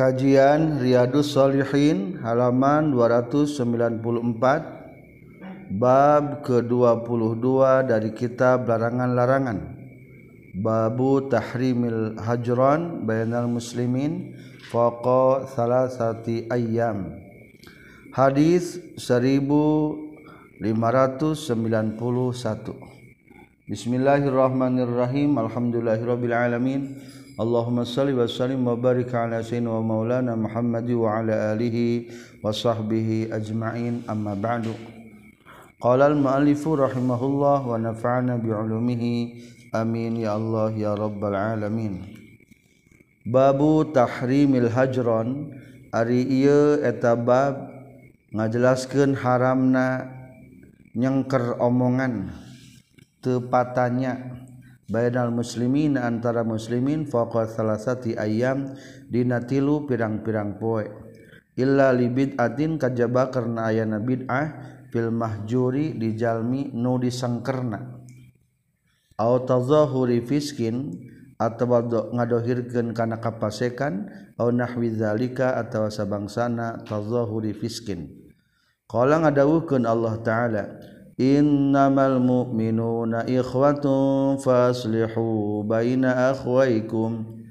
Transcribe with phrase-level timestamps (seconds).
[0.00, 3.60] Kajian Riyadus Shalihin halaman 294
[5.76, 7.44] Bab ke-22
[7.84, 9.76] dari kitab larangan-larangan
[10.56, 14.40] Babu Tahrimil Hajron Bainal Muslimin
[14.72, 17.20] Faqa Salasati Ayyam.
[18.16, 20.64] Hadis 1591
[23.68, 25.36] Bismillahirrahmanirrahim.
[25.36, 26.96] Alhamdulillahirabbil alamin
[27.38, 32.10] Allahumma salli wa sallim wa barik ala sayyidina wa maulana Muhammad wa ala alihi
[32.42, 34.02] wa sahbihi ajma'in.
[34.08, 34.74] Amma ba'du.
[35.78, 39.14] Qala al muallifu rahimahullah wa nafa'ana bi ulumihi
[39.76, 40.18] amin.
[40.18, 42.08] Ya Allah ya rabbal alamin.
[43.28, 45.54] Babu tahrimil hajron.
[45.90, 47.66] Ari ieu eta bab
[48.30, 50.06] ngajelaskeun haramna
[50.94, 52.30] nyengker omongan
[53.22, 54.39] tepatannya
[54.90, 58.74] Baynal muslimin antara muslimin faqat salasati ayam
[59.06, 60.90] dina tilu pirang-pirang poe.
[61.54, 64.46] Illa li bid'atin kajaba karena ayana bid'ah
[64.90, 68.02] fil mahjuri dijalmi nu disangkerna.
[69.14, 70.90] Au tazahuri fiskin
[71.38, 71.70] atau
[72.10, 74.10] ngadohirkeun kana kapasekan
[74.42, 78.10] au nahwi zalika atawa sabangsana tazahuri fiskin.
[78.90, 80.64] Qala ngadawuhkeun Allah Ta'ala
[81.20, 87.44] innamal mu'minuna ikhwatun faslihu baina akhwaikum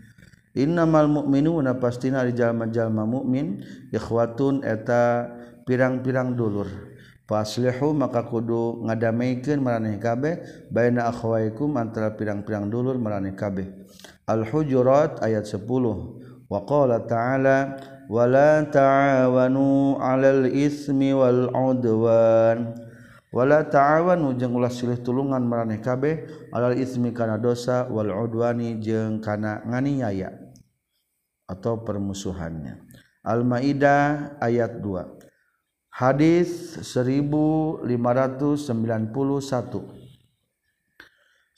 [0.57, 3.61] innamal mu'minuna pastina ari jalma-jalma mukmin
[3.93, 5.29] ikhwatun eta
[5.69, 6.89] pirang-pirang dulur.
[7.29, 13.69] Faslihu maka kudu ngadameikeun maraneh kabeh baina akhwaikum antara pirang-pirang dulur maraneh kabeh.
[14.25, 15.61] Al hujurat ayat 10
[16.49, 17.77] wa qala ta'ala
[18.09, 22.88] wala ta'awanu 'alal ismi wal 'udwan.
[23.29, 29.21] wala ta'awanu jeung ulah silih tulungan maraneh kabeh alal ismi kana dosa wal udwani jeung
[29.21, 30.33] kana nganiaya
[31.49, 32.89] atau permusuhannya.
[33.19, 35.19] Al-Maidah ayat 2
[35.91, 37.83] Hadis 1591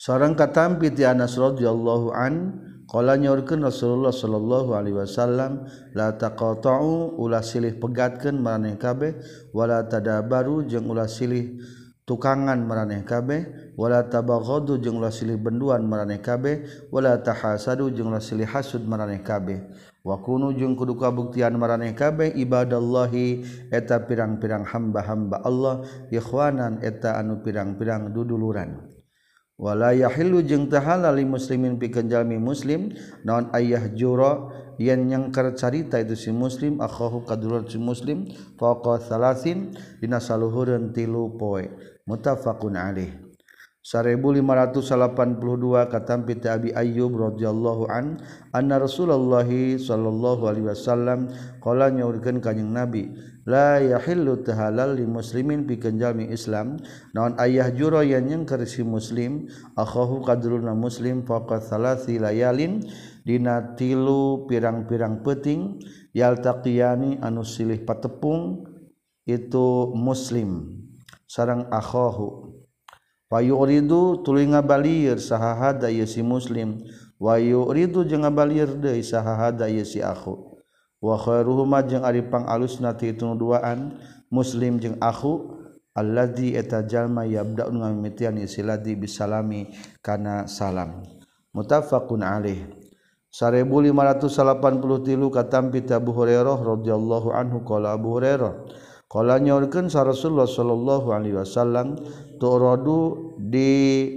[0.02, 2.58] Seorang katampi ti Anas radhiyallahu an
[2.92, 5.64] Kala nyaurkeun Rasulullah sallallahu alaihi wasallam
[5.96, 9.16] la taqata'u ulah silih pegatkeun maraneh kabeh
[9.56, 11.56] wala tadabaru jeung ulah silih
[12.04, 18.20] tukangan maraneh kabeh wala tabaghadu jeung ulah silih benduan maraneh kabeh wala tahasadu jeung ulah
[18.20, 19.64] silih hasud maraneh kabeh.
[20.04, 23.40] Wa kunu jeung kudu kabuktian maraneh kabeh ibadallahi
[23.72, 25.80] eta pirang-pirang hamba-hamba Allah
[26.12, 28.91] ikhwanan eta anu pirang-pirang duduluran.
[29.56, 32.92] wala yahillu jeung teu halal li muslimin pikeun jalmi muslim.
[33.24, 34.60] Naon ayah jura?
[34.80, 38.26] Yen nyangkar carita itu si muslim akhahu kadulur si muslim
[38.58, 41.70] faqa salasin dina saluhureun tilu poe.
[42.02, 43.21] Muttafaqun alaih
[43.82, 48.22] 1582 katampi Abi Ayyub radhiyallahu an
[48.54, 51.26] anna Rasulullah sallallahu alaihi wasallam
[51.58, 53.10] qala nyaurkeun kanjing Nabi
[53.42, 56.78] la yahillu tahalal li muslimin pikeun jalmi Islam
[57.10, 62.86] naon ayah juro yang nyengker si muslim akhahu kadruna muslim faqat salasi layalin
[63.26, 65.82] dina tilu pirang-pirang peting
[66.14, 68.62] yaltaqiyani anu silih patepung
[69.26, 70.78] itu muslim.
[71.26, 72.51] Sareng akhahu
[73.32, 76.84] Wayuridu tulinga ngabalir sahahada ieu si muslim.
[77.16, 80.60] Wayuridu jeung ngabalir deui sahahada ieu si akhu.
[81.00, 83.96] Wa khairuhuma jeung ari pangalusna ti itu duaan
[84.28, 85.64] muslim jeung akhu
[85.96, 89.72] alladzi eta jalma yabda'u ngamimitian isiladi bisalami
[90.04, 91.00] kana salam.
[91.56, 92.68] Muttafaqun alaih.
[93.32, 94.28] 1583
[95.32, 98.52] katampi Abu Hurairah radhiyallahu anhu qala Abu Hurairah
[99.12, 102.00] qala nyaurkeun sa Rasulullah sallallahu alaihi wasallam
[102.40, 104.08] tu'radu di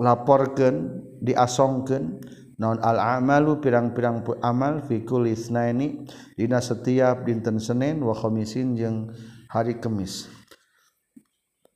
[0.00, 2.16] laporkan diasongkan
[2.56, 9.12] non al amalu pirang-pirang amal fi kulli isnaini dina setiap dinten Senin wa khamisin jeung
[9.52, 10.32] hari Kamis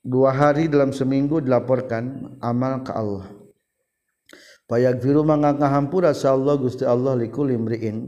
[0.01, 3.29] dua hari dalam seminggu dilaporkan amal ke Allah.
[4.65, 8.07] Payagfiru mangga ngahampura sa Allah Gusti Allah likul imriin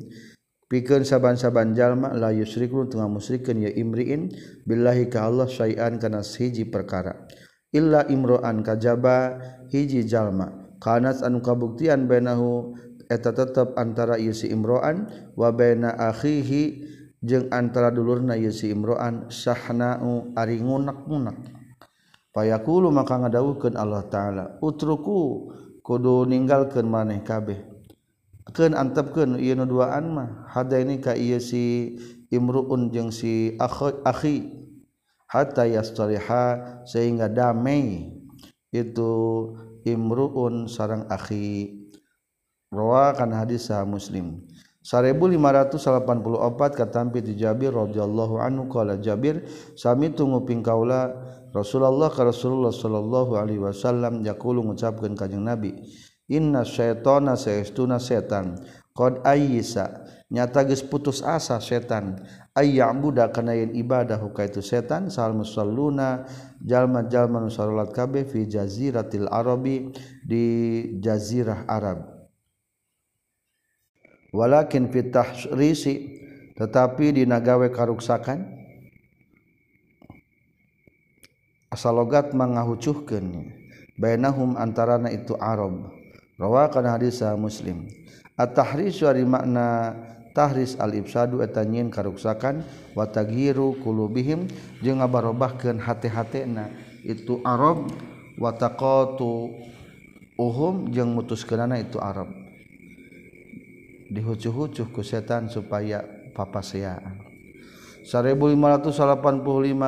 [0.72, 4.32] pikeun saban-saban jalma la yusyrikun teu ngamusyrikeun ya imriin
[4.64, 7.28] billahi ka Allah syai'an kana hiji perkara.
[7.76, 9.36] Illa imro'an kajaba
[9.68, 10.48] hiji jalma.
[10.80, 12.72] Kanas anu kabuktian bainahu
[13.12, 16.88] eta tetep antara ieu si imro'an wa baina akhihi
[17.20, 21.36] jeung antara dulurna ieu si imro'an sahna'u ari ngunak-ngunak.
[22.32, 25.52] Payakulu maka ngadawuhkeun Allah taala utruku
[25.84, 27.71] kudu ninggalkeun maneh kabeh.
[28.50, 31.94] keun antepkeun ieu nu duaan mah hada ini ka ieu si
[32.34, 34.36] imruun jeung si akhi, akhi
[35.30, 38.10] hatta yastariha sehingga damai.
[38.72, 39.52] Itu
[39.84, 41.78] imruun sarang akhi.
[42.72, 44.48] Rawa kana hadis sah muslim.
[44.82, 45.78] 1584
[46.74, 49.46] katampi di Jabir radhiyallahu anhu qala Jabir
[49.78, 51.14] sami tunguping kaula
[51.54, 55.86] Rasulullah ka Rasulullah sallallahu alaihi wasallam yaqulu ngucapkeun kanjing Nabi
[56.32, 58.56] inna syaitana saestuna setan
[58.96, 60.08] qad ayyisa.
[60.32, 62.24] Nyata geus putus asa setan
[62.56, 66.24] ayya'buda kana yen ibadah ka itu setan sal musalluna.
[66.64, 69.92] Jalma-jalma nu salat kabeh fi jaziratil arabi
[70.24, 70.44] di
[71.04, 72.08] jazirah Arab.
[74.32, 76.16] Walakin fitah risi
[76.56, 78.64] tetapi di nagawe karuksakan.
[81.68, 83.48] Asal logat mangahucuhkeun
[84.00, 86.01] bainahum antarana itu Arab
[86.36, 87.88] rawakan hadis muslim.
[88.36, 89.96] At-tahris ari makna
[90.32, 92.64] tahris al-ibsadu eta nyin karuksakan
[92.96, 94.48] wa taghiru qulubihim.
[94.80, 96.72] Jeung ngabarobahkeun hate-hatena
[97.04, 97.92] itu arab
[98.40, 99.52] wa taqatu
[100.40, 102.32] uhum jeung mutuskeunana itu arab.
[104.12, 106.04] Dihucu-hucuh ku setan supaya
[106.36, 107.32] papaseaan
[108.02, 108.92] 1585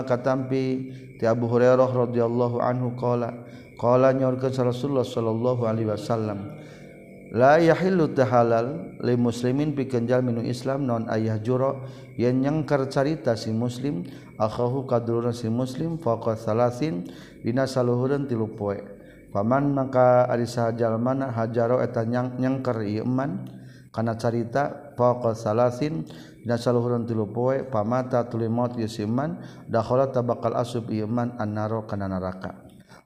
[0.07, 0.65] katampi
[1.19, 3.35] ti Abu Hurairah radhiyallahu anhu qala
[3.75, 6.55] Qala nyorkeun Rasulullah sallallahu alaihi wasallam
[7.35, 11.83] la yahillu tahalal li muslimin pikenjal minu Islam non ayah juro
[12.15, 14.07] yen nyengker carita si muslim
[14.39, 17.11] akhahu kadulurna si muslim faqa salasin
[17.43, 18.79] dina saluhureun tilu poe.
[19.35, 23.51] Paman maka ari sahajal mana hajaro eta nyang nyengker ieu man
[23.91, 26.07] kana carita faqa salasin
[26.39, 31.35] dina saluhureun tilu poe pamata tuli maut ieu si man dakhala tabakal asub ieu man
[31.43, 32.64] annaro kana neraka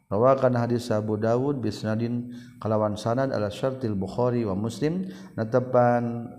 [0.09, 2.33] Rawakan hadis Abu Dawud bisnadin
[2.65, 5.05] kalawan sanad ala syartil Bukhari wa Muslim
[5.37, 6.33] natepan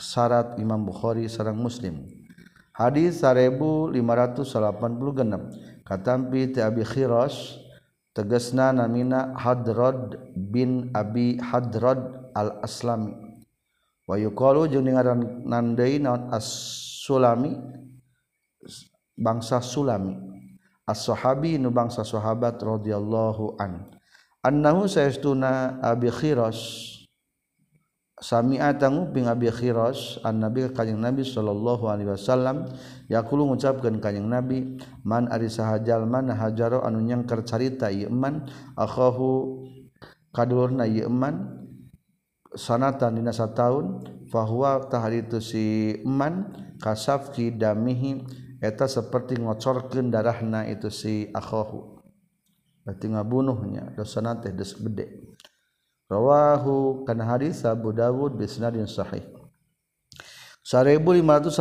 [0.00, 2.08] syarat Imam Bukhari sareng Muslim.
[2.72, 4.48] Hadis 1586
[5.84, 7.60] katampi ti Abi Khiras
[8.16, 13.12] tegasna namina Hadrad bin Abi Hadrad al-Aslami.
[14.08, 17.60] Wa yuqalu jeung ngaran nandeui naon As-Sulami
[19.20, 20.31] bangsa Sulami.
[20.88, 23.90] as-sahabi nu bangsa sahabat radhiyallahu an.
[24.42, 26.58] Annahu sayastuna abi khiras.
[28.22, 32.70] Sami'ata nguping abi khiras an nabi kanjing nabi sallallahu alaihi wasallam
[33.10, 38.46] yaqulu ngucapkeun kanjing nabi man ari sahajal man hajaro anu nyengker carita ieu man
[38.78, 39.66] akhahu
[40.30, 41.66] kadulurna ieu man
[42.54, 48.22] sanatan dina sataun fahuwa taharitu si man kasafki damihi
[48.62, 51.98] eta seperti ngocorkeun darahna itu si akhahu
[52.86, 55.34] berarti ngabunuhnya dosana teh des gede.
[56.06, 59.24] Rawahu kana hadis Abu Dawud bisnadin sahih.
[60.62, 61.58] 1587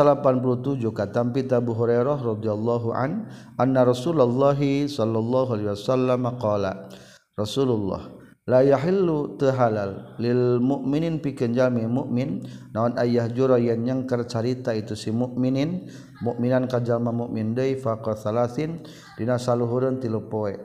[0.93, 3.25] katampi Abu Hurairah radhiyallahu an
[3.57, 6.85] anna Rasulullah sallallahu alaihi wasallam qala
[7.33, 12.41] Rasulullah layahillu tehalal lil mukminin pikeun jalmi mukmin
[12.73, 15.85] naon ayah jura yen nyengker carita itu si mukminin
[16.25, 18.81] mukminan ka jalma mukmin deui faqad salasin
[19.17, 20.57] dina saluhureun tilu poe.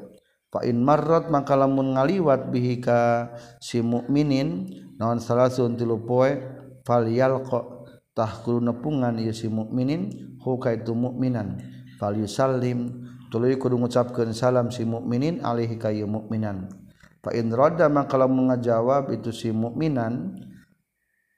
[0.48, 3.28] Fa in marrat maka lamun ngaliwat bihi ka
[3.60, 6.40] si mukminin naon salasun tilu poe
[6.88, 7.76] falyalqa
[8.16, 10.08] tah kudu nepungan ieu si mukminin
[10.40, 11.60] hu ka itu mukminan
[12.00, 16.72] falyusallim tuluy kudu ngucapkeun salam si mukminin alaihi ka ieu mukminan
[17.32, 20.36] roda maka kalau mengajawab itu si mukminan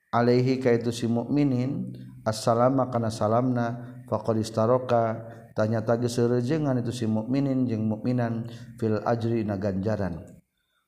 [0.08, 1.92] Alaihi ka itu si mukminin
[2.24, 3.66] assalama karena salamna
[4.08, 5.20] faroka
[5.52, 8.48] tanya tagi serejengan itu si mukminin jeng mukminan
[8.80, 10.24] fil ajri na ganjaran.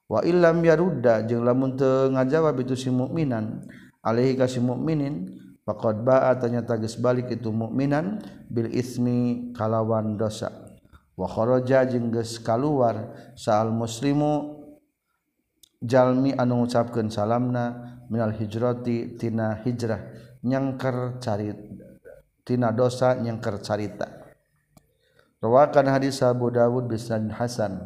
[0.09, 3.69] Wa illam yaruda jeung lamun teu ngajawab itu si mukminan
[4.00, 5.37] alaihi ka si mukminin
[5.69, 10.49] faqad ba'a tanya tagis balik itu mukminan bil ismi kalawan dosa.
[11.12, 14.60] Wa kharaja jeung geus kaluar saal muslimu
[15.81, 20.13] Jalmi anu ngucapkeun salamna minal hijrati tina hijrah
[20.45, 21.81] nyangker carita
[22.45, 24.07] tina dosa nyangker carita.
[25.41, 27.81] Rawakan hadis Abu Dawud bisan Hasan.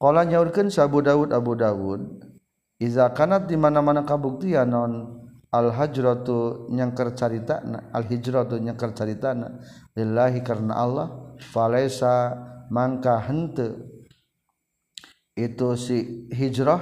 [0.00, 2.02] Qala nyaurkeun Abu Dawud Abu Dawud
[2.80, 4.92] iza kanat di mana-mana kabuktian non
[5.52, 9.60] al hajratu nyangker caritana al hijratu nyangker caritana
[9.92, 12.32] lillahi karena Allah falaisa
[12.72, 13.93] mangka henteu.
[15.34, 16.80] Itu si hijrah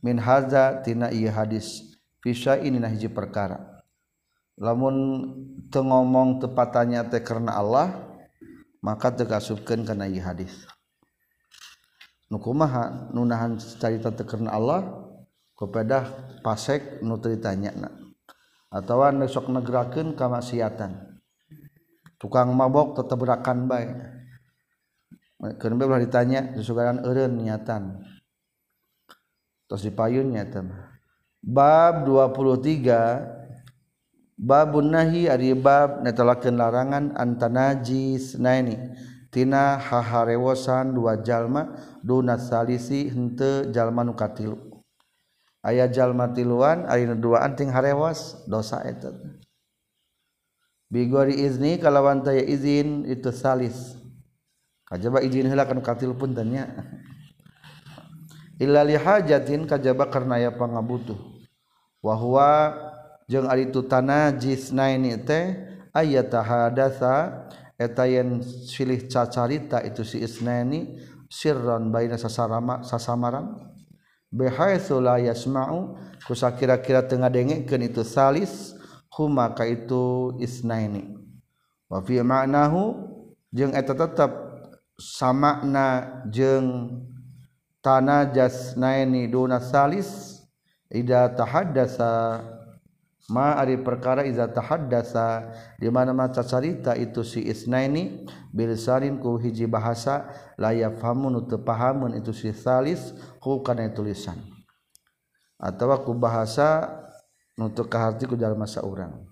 [0.00, 1.96] min hadza tina ieu hadis.
[2.24, 3.82] Fisya ini nah hiji perkara.
[4.56, 4.96] Lamun
[5.68, 7.92] teu ngomong tepatnya teh karena Allah
[8.80, 10.64] maka teu kasupkeun kana ieu hadis.
[12.32, 13.12] Nu kumaha?
[13.12, 14.80] Nu nahan carita teh karena Allah
[15.52, 16.08] kepada
[16.40, 18.02] pasek nu ditanyana
[18.72, 21.20] atawa sok negerakeun kamaksiatan.
[22.16, 23.86] Tukang mabok tetep berakan bae
[25.42, 27.98] Kenapa belah ditanya sesukaran eureun niatan.
[29.66, 30.78] Terus dipayun teman
[31.42, 33.42] Bab 23
[34.42, 38.74] Babun nahi ari bab netelakeun larangan antanajis naini
[39.30, 44.58] tina haharewosan dua jalma duna salisi henteu jalma nu katilu.
[45.62, 49.14] Aya jalma tiluan ari dua anting harewas dosa eta.
[50.90, 54.01] Bigori izni kalawan taya izin itu salis
[54.92, 56.68] kajba izin hilakan katil pun tanya.
[58.60, 61.16] Illa li hajatin kajaba karena ya pangabutuh.
[62.04, 62.76] Wa huwa
[63.24, 65.56] jeung ari tutana jisnaini teh
[65.96, 67.48] ayata hadatsa
[67.80, 71.00] eta yen silih cacarita itu si isnaini
[71.32, 73.72] sirron baina sasarama sasamaran.
[74.32, 78.72] Bihaitsu la yasma'u kusakira-kira tengah dengekeun itu salis
[79.12, 81.12] huma ka itu isnaini
[81.92, 83.12] wa fi ma'nahu
[83.52, 84.51] jeung eta tetep
[85.02, 87.02] samakna jeung
[87.82, 90.38] tanah jasnaini duna salis
[90.86, 92.38] ida tahaddasa
[93.26, 95.50] ma ari perkara iza tahaddasa
[95.82, 102.14] di mana maca carita itu si isnaini bilisanin ku hiji bahasa la yafhamu nu pahamun
[102.14, 103.10] itu si salis
[103.42, 104.38] ku kana tulisan.
[105.58, 106.90] Atawa ku bahasa
[107.58, 109.31] nu teu ka harti ku jalma saurang.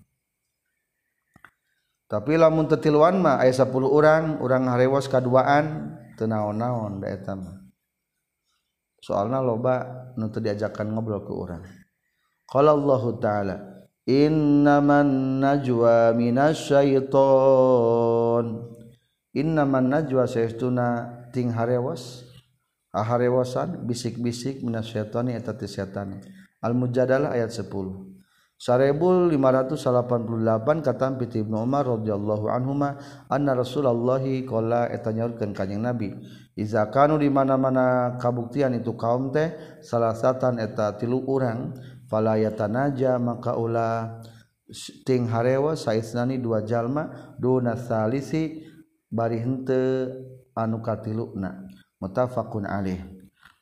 [2.11, 7.63] tapi lamun tetilwan mah aya 10 orang orang harewas kaduaan teu naon-naon da eta mah.
[8.99, 11.63] Soalna loba nu teu diajakan ngobrol ke urang.
[12.51, 13.55] Qala Allah taala
[14.03, 17.15] innaman najwa minasyaiton
[19.31, 22.27] innaman najwa saestuna ting harewas
[22.91, 26.19] aharewasan bisik-bisik minasyaiton eta ti setan.
[26.59, 28.10] Al mujadalah ayat 10
[28.61, 32.93] Sarebul 588 kata piti Ibnu Umar radhiyallahu anhuma
[33.25, 36.13] anna Rasulullah qala eta nyaurkeun kanjing Nabi
[36.53, 39.49] iza kanu di mana-mana kabuktian itu kaum teh
[39.81, 41.73] salah satan eta tilu urang
[42.05, 44.21] falayatanaja maka ulah
[45.09, 48.61] ting harewa saisnani dua jalma duna salisi
[49.09, 50.05] bari henteu
[50.53, 51.65] anu katiluna
[51.97, 53.01] mutafaqun alaih.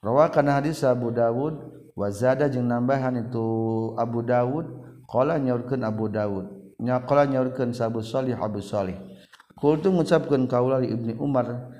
[0.03, 1.55] Rawakan hadis Abu Dawud
[1.95, 3.47] wa zada jeung nambahan itu
[3.95, 4.78] Abu Dawud
[5.09, 6.77] Qala nyaurkeun Abu Daud.
[6.77, 8.95] Nya qala nyaurkeun Abu Shalih Abu Shalih.
[9.57, 11.73] Qultu ngucapkeun kaula li Ibnu Umar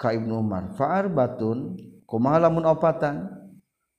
[0.00, 1.76] ka Ibnu Umar, fa'ar batun
[2.08, 3.28] kumaha lamun opatan?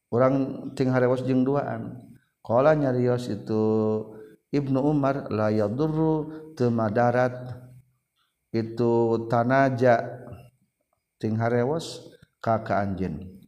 [0.09, 1.99] Urang ting harewas jeung duaan.
[2.41, 3.61] Qala nyarios itu
[4.49, 7.61] Ibnu Umar la yadurru temadarat
[8.51, 8.91] itu
[9.29, 10.01] tanaja
[11.21, 12.01] ting harewas
[12.41, 13.40] ka ka anjeun.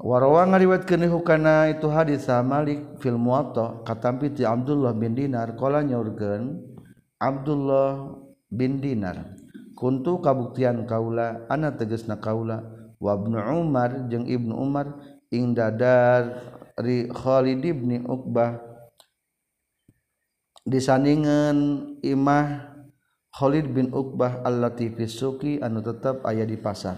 [0.00, 6.56] Warawa ngariwatkeun hukana itu hadis Malik fil Muwatta katampi ti Abdullah bin Dinar qala nyaurkeun
[7.20, 8.16] Abdullah
[8.48, 9.36] bin Dinar
[9.76, 12.64] kuntu kabuktian kaula ana tegasna kaula
[12.96, 14.96] wa Ibnu Umar jeung Ibnu Umar
[15.28, 16.48] ing dadar
[16.80, 18.56] ri Khalid bin Uqbah
[20.64, 21.56] disandingan
[22.00, 22.72] imah
[23.36, 26.96] Khalid bin Uqbah al-Latifi Suki anu tetap aya di pasar.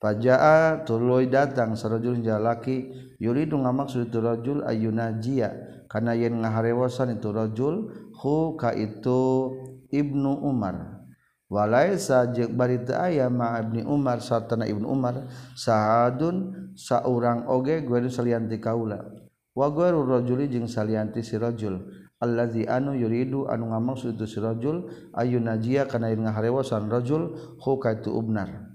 [0.00, 2.88] Fajaa tuluy datang sarajul jalaki
[3.20, 5.52] yuridu ngamaksud itu rajul ayunajia
[5.92, 9.52] kana yen ngaharewasan itu rajul hu ka itu
[9.92, 11.04] Ibnu Umar.
[11.52, 18.08] Walaisa jeung bari teu aya ma Ibnu Umar satana Ibnu Umar sahadun saurang oge gueru
[18.08, 19.04] salian ti kaula.
[19.52, 21.76] Wa gueru rajuli jeung salian ti si rajul.
[22.24, 28.00] Allazi anu yuridu anu ngamaksud itu si rajul ayunajia kana yen ngaharewasan rajul hu ka
[28.00, 28.69] itu Ibnar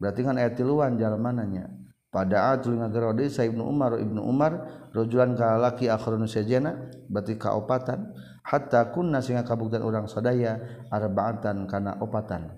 [0.00, 1.68] berarti kan ayat tiluan jalmananya
[2.10, 4.52] pada atul ngagerode sa Ibnu Umar Ibnu Umar
[4.90, 8.10] rajulan ka laki akhrun sajana berarti kaopatan
[8.42, 10.58] hatta kunna sehingga kabuktian orang sadaya
[10.90, 12.50] arbaatan kana opatan.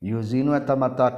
[0.04, 1.08] Yuzinu eta mata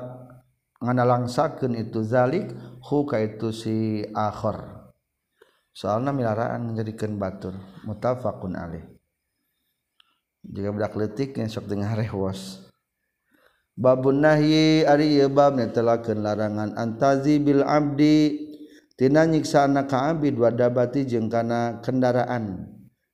[0.78, 2.54] nganalangsakeun itu zalik
[2.86, 4.78] hu ka itu si akhir
[5.74, 8.86] soalnya milaraan menjadikan batur mutafakun alih.
[10.46, 12.67] Jika budak letik yang sok dengar rehwas
[13.78, 18.50] babun nahyi ari bab netelakeun larangan antazi bil abdi.
[18.98, 22.66] Tina nyiksaana ka abdi wadabati jeung kana kendaraan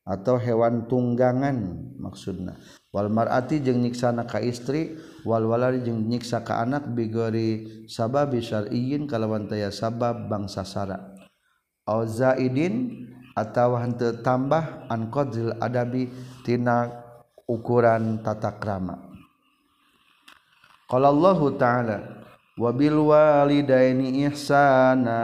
[0.08, 2.56] atau hewan tunggangan maksudna.
[2.88, 4.96] Wal mar'ati jeung nyiksaana ka istri
[5.28, 11.12] wal walari jeung nyiksa ka anak bigori sabab syar'iyyin kalawan taya sabab bangsa sara
[11.84, 13.04] au zaidin
[13.36, 16.08] atawa henteu tambah an qadril adabi
[16.48, 16.88] tina
[17.44, 19.13] ukuran tata krama.
[20.84, 22.28] Qala Allahu Ta'ala
[22.60, 25.20] wa bil walidaini ihsana.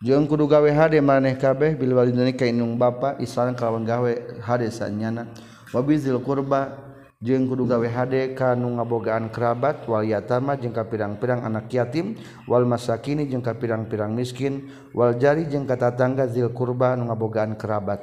[0.00, 4.72] Jeung kudu gawe hade maneh kabeh bil walidaini ka indung bapa ihsan kalawan gawe hade
[4.72, 5.28] sanyana.
[5.76, 6.72] Wa bizil qurba
[7.20, 12.16] jeung kudu gawe hade ka nu ngabogaan kerabat wal yatama jeung ka pirang-pirang anak yatim
[12.48, 17.60] wal masakini jeung ka pirang-pirang miskin wal jari jeung ka tatangga zil qurba nu ngabogaan
[17.60, 18.00] kerabat.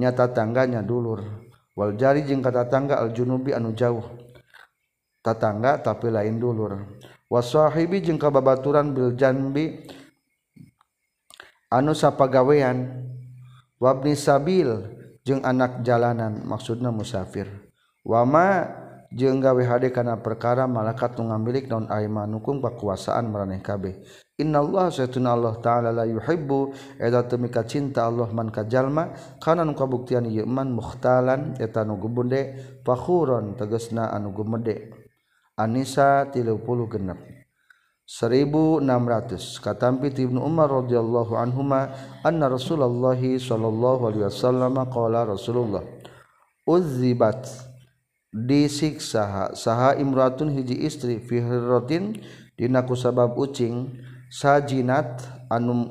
[0.00, 1.20] Nyata tangganya dulur.
[1.76, 4.25] Wal jari jeung ka tatangga al junubi anu jauh.
[5.26, 7.02] tatangga tapi lain dulur.
[7.26, 9.82] Wasohibi jeung kababaturan bil janbi
[11.66, 13.02] anu sapagawean.
[13.82, 14.70] Wabni sabil
[15.26, 17.50] jeung anak jalanan maksudna musafir.
[18.06, 18.72] Wama
[19.12, 24.00] jeung gawe hade kana perkara malaikat nu ngamilik naon aimanukum kekuasaan maraneh kabeh.
[24.40, 29.64] Innallaha satuna Allah taala la yuhibbu eta teu mika cinta Allah man ka jalma kana
[29.64, 35.05] nu kabuktian ieu man mukhtalan eta nu geunde fakhuron tegasna anu gumede.
[35.56, 36.52] Anisa 30
[36.92, 37.16] genep.
[38.06, 41.90] 1600 katampi Ibnu Umar radhiyallahu anhuma
[42.22, 45.82] anna Rasulullah sallallahu alaihi wasallam qala Rasulullah
[46.68, 47.48] uzzibat.
[48.36, 52.20] Disiksa saha imratun hiji istri fi hirratin
[52.52, 53.96] dina kusabab ucing
[54.28, 55.88] sajinat anu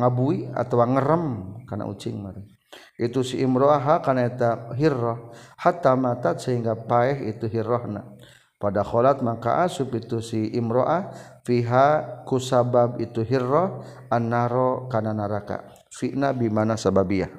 [0.00, 1.24] ngabui atawa ngerem
[1.68, 2.53] kana ucing mari.
[2.96, 5.30] Itu si imroah karena eta hirrah.
[5.58, 8.14] Hatta matat sehingga paeh itu hirrahna.
[8.58, 11.12] Pada kholat maka asub itu si imroah
[11.44, 15.68] fiha kusabab itu hirrah annaro kana naraka.
[15.90, 17.30] Fitna bimana sababiyah.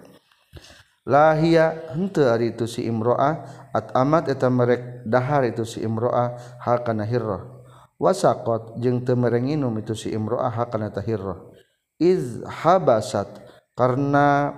[1.06, 7.06] Lahia hente hari itu si imro'ah at amat eta merek dahar itu si imro'ah hakana
[7.06, 7.46] hirrah.
[8.02, 11.46] Wasakot jeung teu merenginum itu si imro'ah hakana ta hirrah.
[12.02, 13.30] Iz habasat
[13.78, 14.58] karena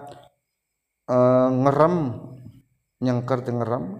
[1.07, 1.95] uh, ngerem
[3.01, 3.99] nyangkar tengerem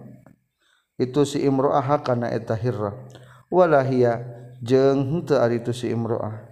[0.98, 2.94] itu si imro'ah kana eta hirra
[3.48, 4.18] walahia
[4.58, 6.46] jeung henteu ari itu si imro'ah.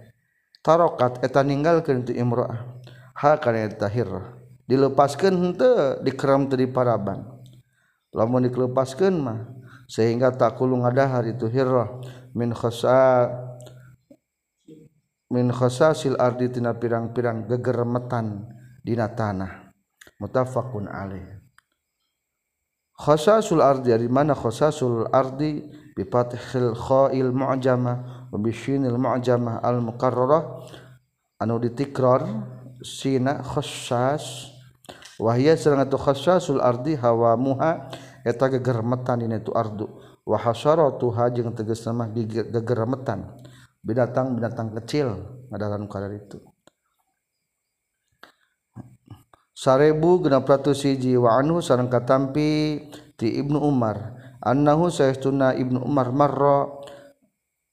[0.63, 2.79] Tarokat eta ninggalkeun tu imro'ah.
[3.17, 4.35] Ha kana eta hirra
[4.67, 7.23] dilepaskeun henteu dikerem teu diparaban.
[8.15, 9.39] Lamun dilepaskeun mah
[9.87, 11.87] sehingga takulu ngadahar itu hirra
[12.35, 13.31] min khasa
[15.27, 18.47] min khasasil ardi tina pirang-pirang gegeremetan
[18.83, 19.66] dina tanah.
[20.21, 21.37] mutafaqun alaih.
[22.97, 25.61] Khasasul ardi dari mana khasasul ardi?
[25.97, 30.65] Bi fathil kha'il mu'jamah wa bi shinil mu'jamah al muqarrarah
[31.41, 32.21] anu ditikrar
[32.85, 34.53] sina khassas
[35.17, 37.89] wa hiya sareng atu khasasul ardi hawamuha.
[38.27, 39.87] Eta gegermetan dina itu ardu.
[40.27, 43.23] Wa hasaratuha jeung tegasna mah gegermetan.
[43.79, 45.15] Binatang-binatang kecil
[45.47, 46.43] ngadaran kadar itu.
[49.57, 52.85] sarebu genap ratus siji wa anhu sareng katampi
[53.17, 54.13] ti Ibnu Umar.
[54.37, 56.69] Annahu sayastuna Ibnu Umar marra.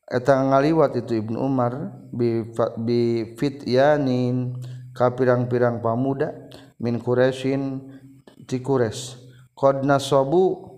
[0.08, 2.44] Eta ngaliwat itu Ibnu Umar bi,
[2.80, 3.00] bi
[3.36, 4.56] fityanin
[4.96, 6.32] ka pirang-pirang pamuda
[6.80, 7.84] min Quraisyin
[8.48, 9.20] ti Quraisy.
[9.52, 10.72] Qad nasabu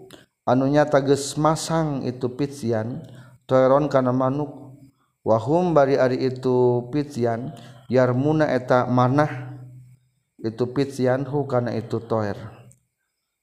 [0.46, 3.06] anunya tages masang itu pitzian
[3.46, 4.74] toeron kana manuk.
[5.26, 7.50] Wahum bari ari itu pitzian
[7.90, 9.55] yarmuna eta manah
[10.40, 12.36] itu pityanhu karena itu toer.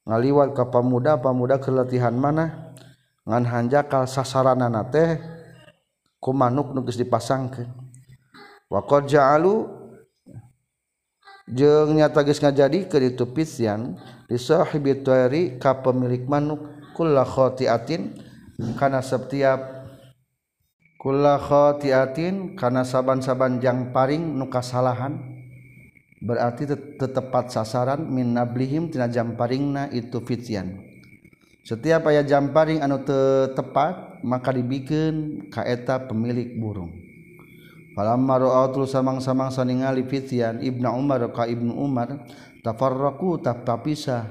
[0.04, 2.76] Ngaliwat ke pamuda pamuda keletihan mana
[3.24, 5.16] ngan hanjakal sasaranana teh
[6.20, 7.72] ku manuk nu geus dipasangkeun
[8.68, 9.64] wa qad ja'alu
[11.48, 13.96] jeung nyata geus ngajadikeun itu pityan
[14.28, 14.36] li
[15.04, 16.60] toeri ka pemilik manuk
[16.92, 18.12] kulla khotiatin
[18.76, 19.88] kana setiap
[21.00, 25.33] kulla khotiatin kana saban-saban jang paring nu kasalahan.
[26.24, 26.64] berarti
[26.96, 30.80] tetepat sasaran min nablihim tina jamparingna itu fitian.
[31.64, 33.04] Setiap aya jamparing anu
[33.56, 36.92] tepat maka dibikin kaeta pemilik burung.
[37.94, 42.26] Falamma ra'atul samang-samang saningali fitian ibnu umar ka ibnu umar
[42.66, 44.26] tafarraqu tapisah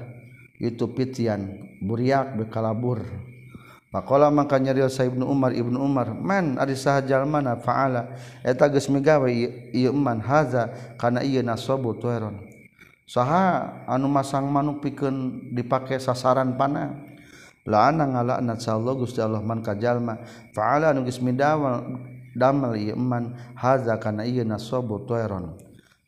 [0.59, 3.32] itu fitian buriak bekalabur.
[3.93, 8.89] Pakola maka nyarios sa Ibnu Umar Ibnu Umar man ari sahajal mana faala eta geus
[8.89, 9.29] migawe
[9.69, 12.41] ieu man haza kana ieu nasabu tueron.
[13.05, 16.89] Saha anu masang manuk pikeun dipake sasaran panah.
[17.69, 20.17] La'ana ngalaknat Allah Gusti Allah man ka jalma
[20.57, 21.85] faala anu geus midawal
[22.33, 25.53] damel ieu man haza kana ieu nasabu tueron.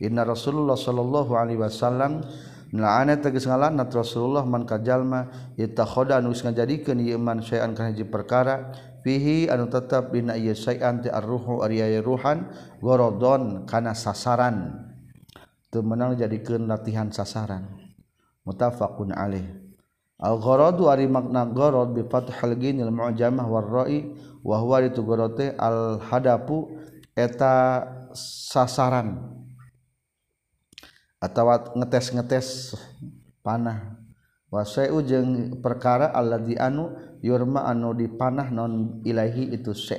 [0.02, 2.26] Inna Rasulullah sallallahu alaihi wasallam
[2.74, 8.74] Melaane teges ngalanat Rasulullah man kajalma itakhoda anu ngajadikeun ieu syai'an sayan kana perkara
[9.06, 12.50] fihi anu tetap dina ieu sayan ti arruhu ari ruhan
[12.82, 14.88] gorodon kana sasaran.
[15.70, 17.68] Teu menang jadikeun latihan sasaran.
[18.48, 19.44] Mutafakun alaih.
[20.16, 24.08] Al-gharadu ari makna gharad bi fathil ginil mu'jamah war ra'i
[24.40, 26.72] wa huwa ditugorote al-hadapu
[27.12, 27.84] eta
[28.16, 29.35] sasaran.
[31.26, 32.78] atau ngetes-ngetes
[33.42, 33.98] panah.
[34.54, 36.94] Waseu jeung perkara alladzi anu
[37.26, 39.98] yurma anu dipanah non ilahi itu se.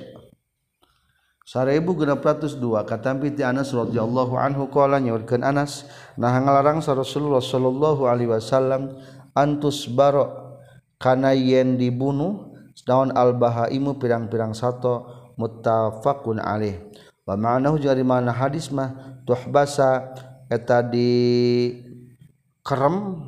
[1.46, 5.86] 1602 kata piti Anas radhiyallahu anhu qala nyaurkeun Anas
[6.18, 8.98] nah ngalarang sa Rasulullah sallallahu alaihi wasallam
[9.30, 10.58] antus baro
[10.98, 12.50] kana yen dibunuh
[12.82, 15.06] daun al-bahaimu pirang-pirang sato
[15.38, 16.82] muttafaqun alaih.
[17.26, 20.14] Wa ma'nahu jari mana hadis mah tuhbasa
[20.46, 21.10] eta di
[22.62, 23.22] kerem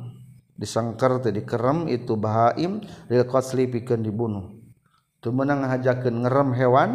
[0.59, 4.51] disangker tadi kerem itu bahaim lil qatli pikeun dibunuh.
[5.19, 6.89] Teu menang ngahajakeun ngerem hewan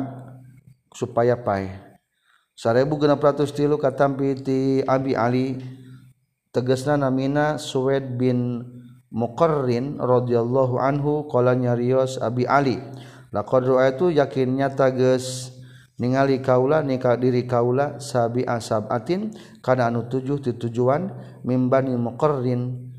[0.92, 1.72] supaya pae
[2.54, 5.58] 1603 katampi ti Abi Ali
[6.54, 8.62] tegasna namina Suwaid bin
[9.10, 12.78] Muqarrin radhiyallahu anhu qala nyarios Abi Ali
[13.34, 15.53] laqad itu yakin nyata geus
[15.98, 21.11] ningali kaula nikah diri kaula sabi asabatin kana anu tujuh ti tujuan
[21.46, 22.90] mimbani muqarrin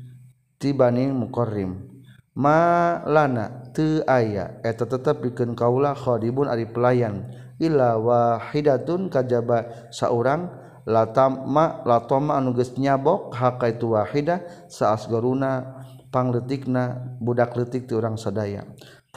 [0.56, 1.96] tibaning muqarrim.
[2.36, 7.24] Ma lana teu aya eta tetep pikeun kaula khadibun ari pelayan.
[7.56, 10.52] Illa wahidatun kajaba saurang
[10.84, 15.80] latamma latoma anu geus nyabok haka itu wahidah saasgaruna
[16.12, 18.68] pangletikna budak letik ti urang sadaya.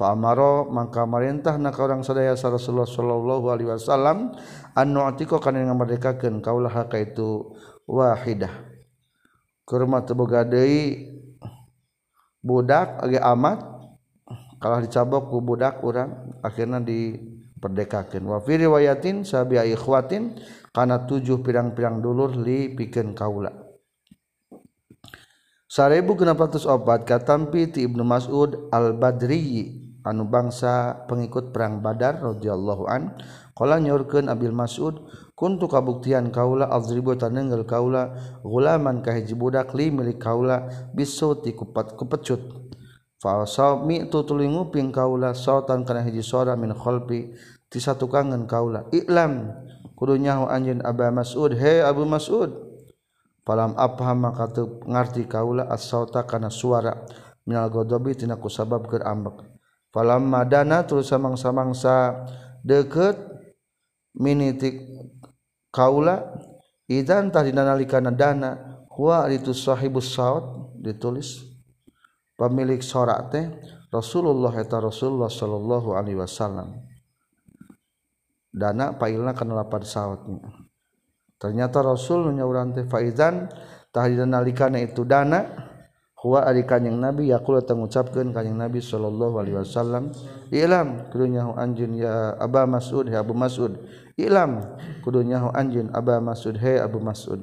[0.08, 4.32] Amaro maka marintah na orang sadaya sa Rasulullah sallallahu alaihi wasallam
[4.78, 8.52] an nu'tiko kana ngamerdekakeun kaulah ka itu wahidah.
[9.68, 11.10] Kurma teu boga deui
[12.40, 13.60] budak age amat
[14.64, 18.24] kalah dicabok ku budak urang akhirna diperdekakeun.
[18.24, 20.40] Wa fi riwayatin sabi ikhwatin
[20.72, 23.52] kana tujuh pirang-pirang dulur li pikeun kaula.
[25.70, 32.90] Sarebu kenapa tus obat katampi ti Ibnu Mas'ud al-Badri anu bangsa pengikut perang Badar radhiyallahu
[32.90, 33.14] an
[33.54, 35.06] qala nyorkeun Abil Mas'ud
[35.38, 41.94] kuntu kabuktian kaula azribu tanenggel kaula gulaman ka hiji budak li milik kaula bisauti kupat
[41.94, 42.42] kupecut.
[43.22, 47.36] Fa sami tutuli nguping kaula sautan kana hiji suara min khalfi
[47.70, 48.90] ti satukangan kaula.
[48.90, 49.54] Iklam
[49.94, 52.52] kudu nyaho anjeun Aba Mas'ud he Abu Mas'ud
[53.44, 57.06] falam afham maka teu ngarti kaula as-sauta kana suara.
[57.44, 59.59] Minal godobi tina kusabab keur ambek.
[59.90, 62.26] falam madana terus samangsa-mangsa
[62.66, 63.18] deket
[64.18, 64.86] minitik
[65.74, 66.38] kaula
[66.90, 71.46] idan tadina nalikana dana huwa itu sahibus saud ditulis.
[72.40, 73.52] Pemilik sorak teh
[73.92, 76.72] Rasulullah eta Rasulullah sallallahu alaihi wasallam.
[78.48, 80.70] Dana pailna kana lapan sautnya
[81.40, 83.48] ternyata Rasul nyauran teh faizan
[83.96, 85.69] tadina nalikana itu dana
[86.20, 90.12] huwa ari kanjing nabi yaqul tengucapkeun kanjing nabi sallallahu alaihi wasallam
[90.52, 93.80] ilam kudunya anjeun ya aba mas'ud ya abu mas'ud.
[94.20, 94.60] Ilam
[95.00, 97.40] kudunya anjeun aba mas'ud he abu mas'ud.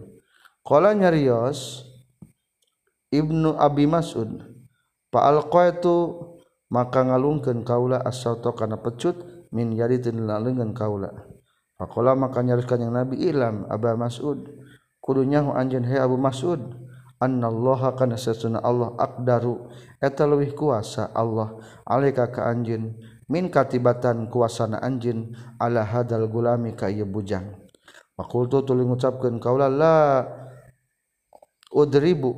[0.60, 1.88] Qala nyarios
[3.08, 4.44] ibnu abi mas'ud
[5.08, 6.20] fa alqaitu
[6.68, 9.16] maka ngalungkeun kaula as-sauta kana pecut
[9.56, 11.24] min yaritin lalengan kaula.
[11.80, 14.52] Faqala maka nyaris kanjing nabi ilam aba mas'ud
[15.00, 16.60] kudunya anjeun he abu mas'ud
[17.20, 19.68] annallaha kana sesuna Allah aqdaru.
[20.00, 21.56] Eta leuwih kuasa Allah.
[21.88, 22.96] Alaika ka anjeun.
[23.26, 25.34] Min katibatan kuasana anjeun.
[25.58, 27.56] Ala hadal gulami ka ieu bujang.
[28.16, 30.24] Maqultu tuluy ngucapkeun kaula la
[31.68, 32.32] udribu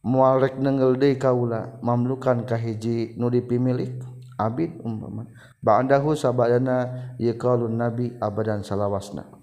[0.00, 4.00] mual rek nenggel deui kaula mamlukan ka hiji nu dipimilik
[4.40, 5.28] abid umpama
[5.60, 9.33] ba'dahu sabadana yaqulun nabi abadan salawasna.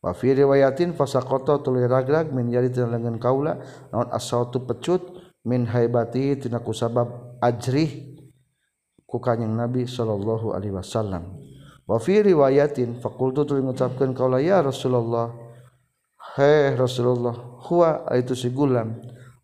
[0.00, 3.60] Wafiriwayatin fasakoto tuli ragrag min jari tina lengan kaula
[3.92, 5.12] naon asautu pecut
[5.44, 8.16] min haibati tina ku sabab ajrih
[9.04, 11.36] ku kanjing Nabi sallallahu alaihi wasallam.
[11.84, 15.34] Wa fi riwayatin faqultu tuli ngucapkeun kaula ya Rasulullah
[16.38, 17.34] he Rasulullah
[17.66, 18.94] huwa itu si gulam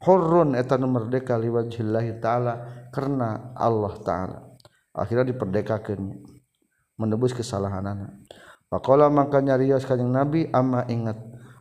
[0.07, 4.39] hurrun eta merdeka liwajhillahi taala karena Allah taala.
[4.95, 6.01] Akhirnya diperdekakeun
[6.97, 7.85] menebus kesalahan
[8.67, 11.17] Pakola maka nyarios kanjeng Nabi ama ingat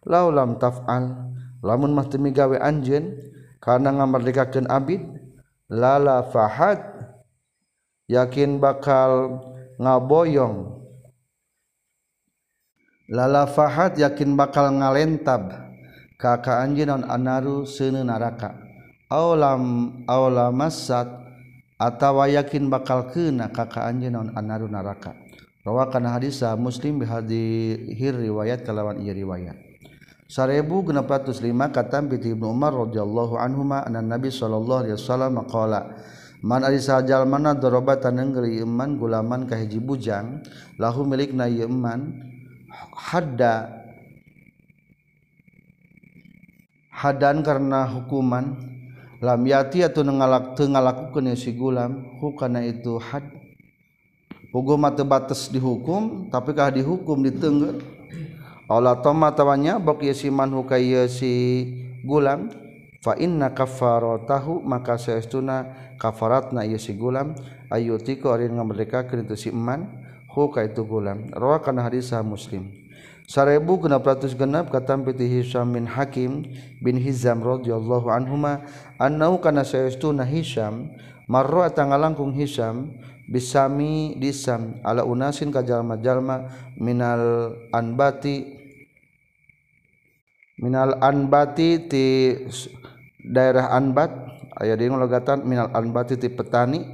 [0.05, 1.33] laulam taf'al.
[1.65, 3.13] Lamun mah teu gawe anjeun
[3.57, 5.01] kana ngamerdekakeun abid
[5.69, 6.81] lala fahad
[8.09, 9.41] yakin bakal
[9.81, 10.77] ngaboyong.
[13.09, 15.65] Lala fahad yakin bakal ngalentab
[16.15, 18.55] ka ka anjeun naon anaru seuneu neraka
[19.11, 21.05] aulam aulamasat
[21.75, 25.11] atawa yakin bakal keuna ka ka anjeun naon anaru neraka
[25.65, 29.57] rawakan hadisah muslim bihadihir riwayat kalawan iya riwayat.
[30.25, 35.37] Sarebu genap ratus lima kata binti ibnu umar radhiyallahu anhuma anna nabi sallallahu alaihi wasallam
[35.45, 36.01] qala
[36.41, 40.41] man ari sajal mana doroba tanenggeri iman gulaman ka hiji bujang
[40.81, 42.09] lahu milikna ieu iman
[42.93, 43.85] hadda
[46.89, 48.57] hadan karena hukuman
[49.21, 53.34] lam yati atau ngalak teu ngalakukeun si gulam hukana itu had
[54.55, 57.83] hukum mata batas dihukum tapi kah dihukum ditenggel.
[58.71, 61.05] Allah toma tawanya bok ya si hukai hukaya
[62.01, 62.49] gulam
[63.03, 65.69] fa inna kafaratahu maka saestuna
[66.01, 67.37] kafaratna ieu si gulam
[67.69, 69.85] ayuti ko ari ngamerdekakeun itu si eman
[70.33, 72.71] hukay itu gulam rawa kana hadis muslim
[73.25, 76.45] Sarebu kena peratus genap katam piti Hisham bin Hakim
[76.77, 78.61] bin Hizam radhiyallahu anhuma
[79.01, 80.93] annau kana saestuna Hisham
[81.25, 82.93] marra tangalangkung Hisham
[83.25, 84.77] bisami disam.
[84.85, 88.57] Ala unasin ka jalma-jalma minal anbati
[90.61, 92.05] minal anbati ti
[93.25, 94.13] daerah anbat.
[94.55, 96.85] Aya di logatan minal anbati ti petani.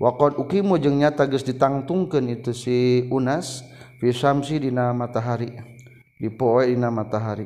[0.00, 3.68] Waqad ukimu jeung nyata geus ditangtungkeun itu si unas
[4.00, 5.52] fi samsi dina matahari
[6.16, 7.44] di poe dina matahari.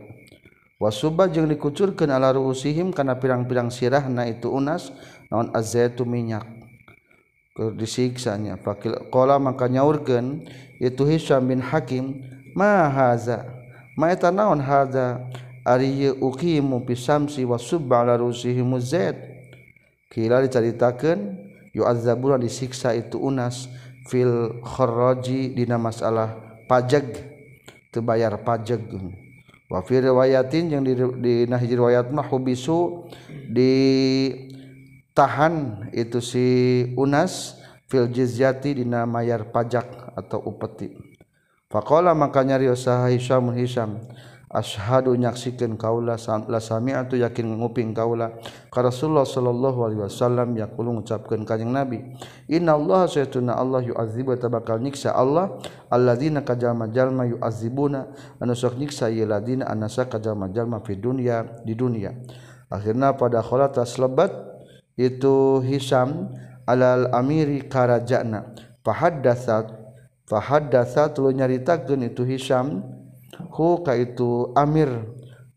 [0.79, 4.95] Wasuba jeung dikucurkeun ala ruusihim kana pirang-pirang sirahna itu unas
[5.35, 6.47] naon azaitu minyak
[7.55, 8.59] disiksanya.
[8.59, 10.43] Fakil qala maka nyaurkeun
[10.83, 12.23] itu Hisam bin Hakim
[12.55, 13.47] ma haza?
[13.95, 15.23] Ma eta naon haza?
[15.65, 19.17] Ari ye uqimu fi samsi wa subba ala rusihi muzaid
[20.13, 21.41] kila dicaritakeun
[21.73, 23.73] yu'azzabuna disiksa itu unas
[24.13, 27.17] fil kharraji dina masalah pajak
[27.89, 28.85] tebayar pajak.
[29.73, 30.93] Wa fi riwayatin yang di,
[31.25, 33.09] di nah riwayat mah hubisu
[33.49, 33.73] di
[35.15, 36.47] tahan itu si
[36.99, 40.91] unas fil jizyati dina mayar pajak atau upeti.
[41.71, 43.99] Faqala makanya rio saha Hisam Hisam
[44.55, 46.15] ashadu nyaksikan kaula
[46.47, 48.39] la sami'atu yakin nguping kaula
[48.71, 52.15] ka Rasulullah sallallahu alaihi wasallam yaqulu ngucapkeun kanjing Nabi
[52.47, 55.59] inna Allah saytuna Allah yu'adzibu tabakal nyiksa Allah
[55.91, 61.75] alladzina kajama jalma yu'adzibuna anu sok nyiksa ieu ladina anasa kajama jalma fi dunya di
[61.75, 62.15] dunia.
[62.71, 64.54] Akhirna pada kholatas lebat
[64.95, 66.35] itu Hisam
[66.67, 68.55] alal amiri karajana.
[68.85, 69.73] Fahaddatsat
[70.29, 72.85] fahaddatsat lu nyaritakeun itu Hisam
[73.55, 74.91] hu ka itu amir.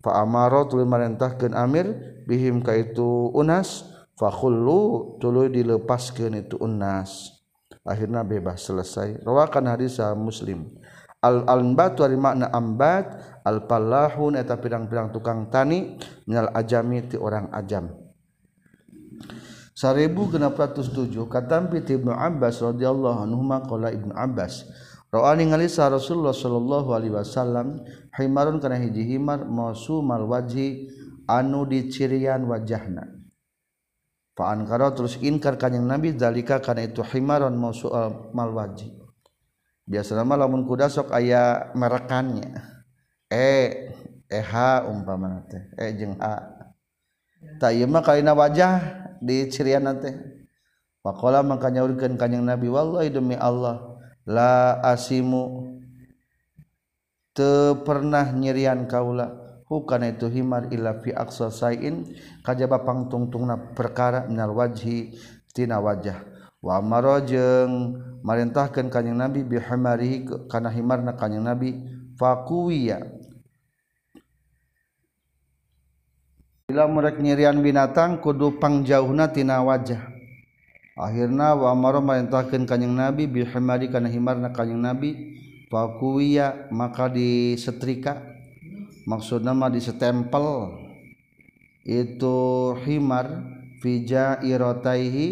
[0.02, 1.88] Fa amara tuluy marentahkeun amir
[2.26, 3.86] bihim ka itu unas.
[4.18, 7.38] Fakhullu tuluy dilepaskeun itu unas.
[7.86, 9.22] Akhirna bebas selesai.
[9.22, 10.74] Rawakan hadis muslim.
[11.22, 13.14] Al anbat wa makna ambat
[13.46, 18.07] al palahun eta pirang-pirang tukang tani minal ajami ti orang ajam.
[19.78, 24.66] 1607 katampi Ibnu Abbas radhiyallahu anhu maqala Ibnu Abbas
[25.08, 27.80] Ra'a ningali sa Rasulullah sallallahu alaihi wasallam
[28.12, 30.92] himarun kana hiji himar masumal wajhi
[31.32, 33.08] anu dicirian wajahna.
[34.36, 38.92] Fa ankara terus inkar kanjing Nabi zalika kana itu himaron masumal wajhi.
[39.88, 42.52] Biasa mah lamun kuda sok aya merekannya.
[43.32, 43.48] E,
[44.28, 45.72] eh eh umpama teh.
[45.80, 46.68] Eh jeung a
[47.64, 49.07] tak ieu mah kalina wajah.
[49.22, 50.12] di cirian nanti.
[51.02, 53.96] Pakola maka nyaurkeun kanjing Nabi wallahi demi Allah
[54.28, 55.72] la asimu
[57.32, 59.46] teu pernah nyirian kaula.
[59.68, 62.08] Hukana itu himar illa fi aqsa sain
[62.40, 65.12] kajaba pangtungtungna perkara minal wajhi
[65.52, 66.24] tina wajah.
[66.64, 71.84] Wa amara jeung marintahkeun kanjing Nabi bihimarihi kana himarna kanjing Nabi
[72.16, 73.17] fakuwiya
[76.68, 80.04] bila mereka nyirian binatang kudu pangjauhnatina wajah.
[81.00, 85.40] Akhirnya wa amara merintahkeun kanjing nabi bi himari kana himarna kanjing nabi
[85.72, 88.20] fakuwiya maka disetrika.
[89.08, 90.76] Maksud nama disetempel
[91.88, 93.48] itu himar
[93.80, 95.28] fija irotaihi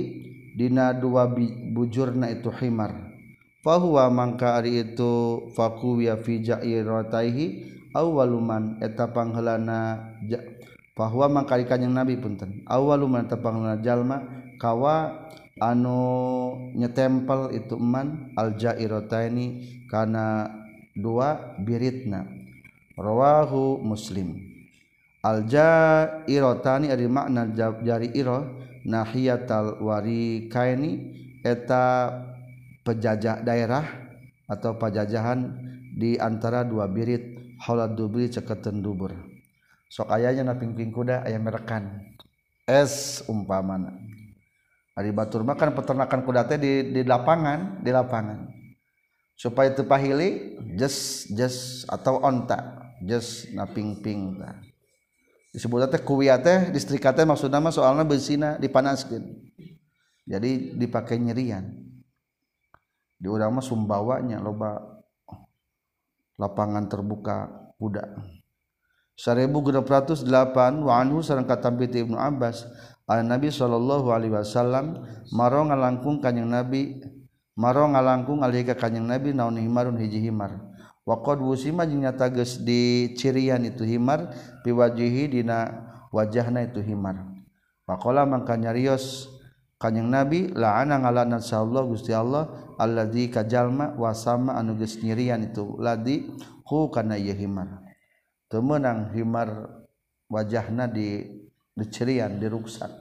[0.55, 1.27] dina dua
[1.75, 3.11] bujurna itu himar.
[3.59, 10.15] Fahuwa mangka ari itu fakuwiya fija irotaihi awaluman eta panghelana
[10.95, 12.63] bahwa mangkali kanjeng nabi punten.
[12.65, 14.23] Awalu man tepangna jalma
[14.55, 15.27] kawa
[15.59, 19.45] anu nyetempel itu man al jairataini
[19.91, 20.47] kana
[20.95, 22.23] dua biritna.
[22.95, 24.39] Rawahu muslim.
[25.19, 27.51] Al jairatani ari makna
[27.83, 28.55] jari iro
[28.87, 30.91] nahiyatal warikaini
[31.43, 32.07] eta
[32.87, 33.83] pejajah daerah
[34.47, 35.59] atau pajajahan
[35.91, 37.35] di antara dua birit.
[37.55, 39.34] Haulad dubri ceketen dubur.
[39.89, 42.01] Sok ayahnya na pingping kuda ayam merekan
[42.65, 43.93] es umpamana
[44.95, 48.47] Ari batur makan peternakan kuda teh di di lapangan, di lapangan.
[49.35, 54.55] Supaya itu pahili just just atau onta, just na ping-ping tah.
[55.51, 59.35] Disebut teh kuwiat teh distrika teh maksudna mah soalna bensina dipanaskeun.
[60.23, 61.75] Jadi dipakai nyerian.
[63.19, 64.79] Di urang mah sumbawanya loba
[66.39, 68.15] lapangan terbuka kuda.
[69.15, 72.67] 1808 Waanhu sareng katampi Ibnu Abbas
[73.05, 76.99] Nabi sallallahu alaihi wasallam maro ngalangkung kanjing Nabi
[77.53, 80.57] maro ngalangkung alika kanjing Nabi naun himarun hiji himar.
[81.05, 84.33] Waqad wusima jeung nyata geus dicirian itu himar
[84.65, 87.29] piwajihi dina wajahna itu himar.
[87.85, 89.29] Faqala mangka nyarios
[89.77, 92.49] kanjing Nabi la'ana ngalana sallallahu Gusti Allah
[92.81, 96.25] alladzi kajalma wasama anu geus nyirian itu ladi
[96.65, 97.85] hu kana ieu himar.
[98.51, 99.81] Temenang himar
[100.29, 101.21] wajahna di
[101.75, 102.91] dicerian diruksak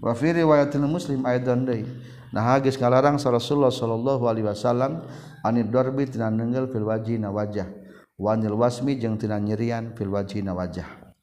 [0.00, 1.84] wa fi riwayatil muslim aidan deui
[2.30, 5.02] nah geus ngalarang Rasulullah sallallahu alaihi wasallam
[5.46, 7.70] anid darbi tina neungeul fil wajhina wajah.
[8.18, 11.14] Wanil wasmi jeung tina nyerian fil wajhina wajah.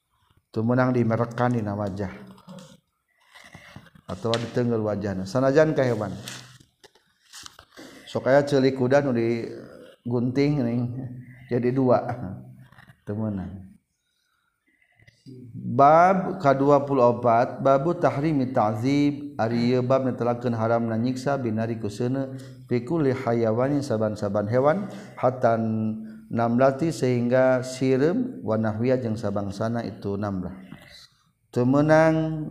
[0.53, 2.13] Tu meunang dimerekan dina wajah.
[4.07, 5.27] Atau ditenggel wajahna.
[5.27, 6.13] Sanajan ka hewan?
[8.07, 10.81] Sok aya ceulik kuda nu digunting nih
[11.49, 12.05] jadi dua
[13.03, 13.73] temenang ah.
[15.55, 19.39] bab K24 babu tahrimi ta'zib.
[19.39, 22.37] Ari bab netelakeun haram nanyiksa binari kuseuna
[22.69, 25.61] pikuli hayawanin saban-saban hewan hatan
[26.33, 30.57] namlati sehingga sirem wanahwiyah jeung sabangsana itu namlah
[31.53, 32.49] temenang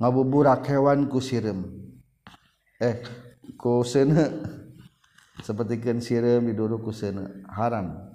[0.00, 1.68] ngabuburak hewan ku sirem
[2.80, 3.04] eh
[3.60, 4.48] ku seuneu
[5.44, 8.09] sapertikeun sirem diduru ku seuneu haram.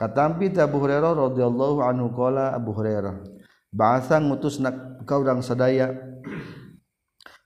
[0.00, 3.20] katampi Abu Hurairah radhiyallahu anhu qala Abu Hurairah
[3.68, 5.92] bahasa ngutus nak ka urang sadaya.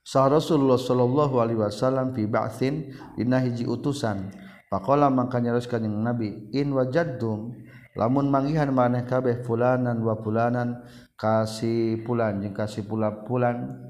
[0.04, 4.30] Sah Rasulullah sallallahu alaihi wasallam fi ba'tsin dina hiji utusan.
[4.68, 7.56] Faqala maka nyaroskeun jeung Nabi in wajadtum
[7.96, 10.84] lamun manggihan maneh kabeh fulanan wa fulanan
[11.16, 13.80] kasih pulan jeung kasih pula pulan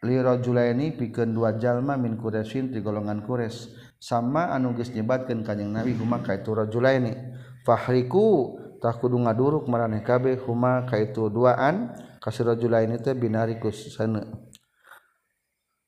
[0.00, 3.78] lirajulaini pikeun dua jalma min Quraisyin ti golongan Quraisy.
[4.00, 7.29] Sama anu geus nyebatkeun kanjing Nabi huma ka itu rajulaini.
[7.70, 14.26] Fahriku tak kudu ngaduruk maraneh kabeh huma kaitu duaan kasih rajulain itu binarikus sana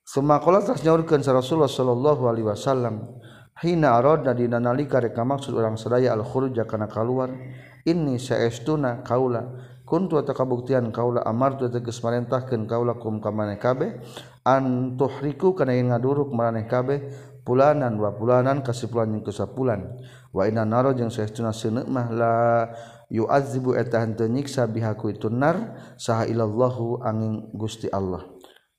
[0.03, 3.18] Semakala tas nyaurkeun Rasulullah sallallahu alaihi wasallam
[3.64, 7.33] hina aradna dina nalika rek maksud urang sadaya al khuruj kana kaluar
[7.88, 9.57] inni saestuna kaula
[9.88, 14.05] kuntu ta kabuktian kaula amartu tegas marentahkeun kaula kum ka maneh kabeh
[14.45, 17.09] an tuhriku kana ngaduruk maraneh kabeh
[17.42, 19.81] pulanan wa pulanan kasih pulan yang kesapulan
[20.33, 22.35] waina naro jeung saestuna seuneu mah la
[23.12, 28.25] yu'adzibu eta henteu nyiksa bihaku itu nar saha ilallahu angin Gusti Allah.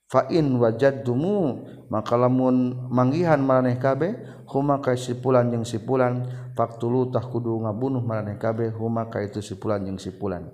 [0.04, 4.14] Fa in wajadtumu maka lamun manggihan maraneh kabeh
[4.52, 9.82] huma ka sipulan jeung sipulan faktulu tah kudu ngabunuh maraneh kabeh huma ka itu sipulan
[9.82, 10.52] jeung sipulan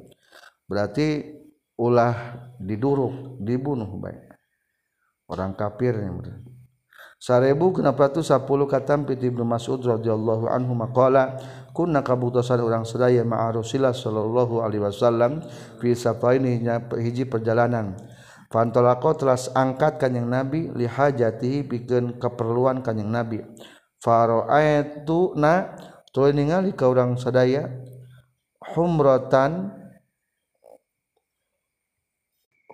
[0.70, 1.36] berarti
[1.76, 4.32] ulah diduruk dibunuh baik
[5.26, 6.49] orang kafir yang berarti
[7.20, 11.36] sarebu kenapa tu sepuluh katam piti Ibnu Mas'ud radhiyallahu anhu maqala
[11.76, 15.44] kunna kabutusan orang sedaya ma'a Rasulillah sallallahu alaihi wasallam
[15.78, 16.64] fi safaini
[16.96, 18.00] hiji perjalanan.
[18.50, 23.38] Fantolako telah angkat kanjing Nabi li hajatihi pikeun keperluan kanjing Nabi.
[24.02, 25.76] Faraaitu na
[26.10, 27.68] tuluy ningali ka urang sadaya
[28.74, 29.70] humratan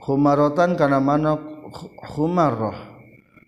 [0.07, 1.45] humarotan kana manok
[2.15, 2.96] humarrah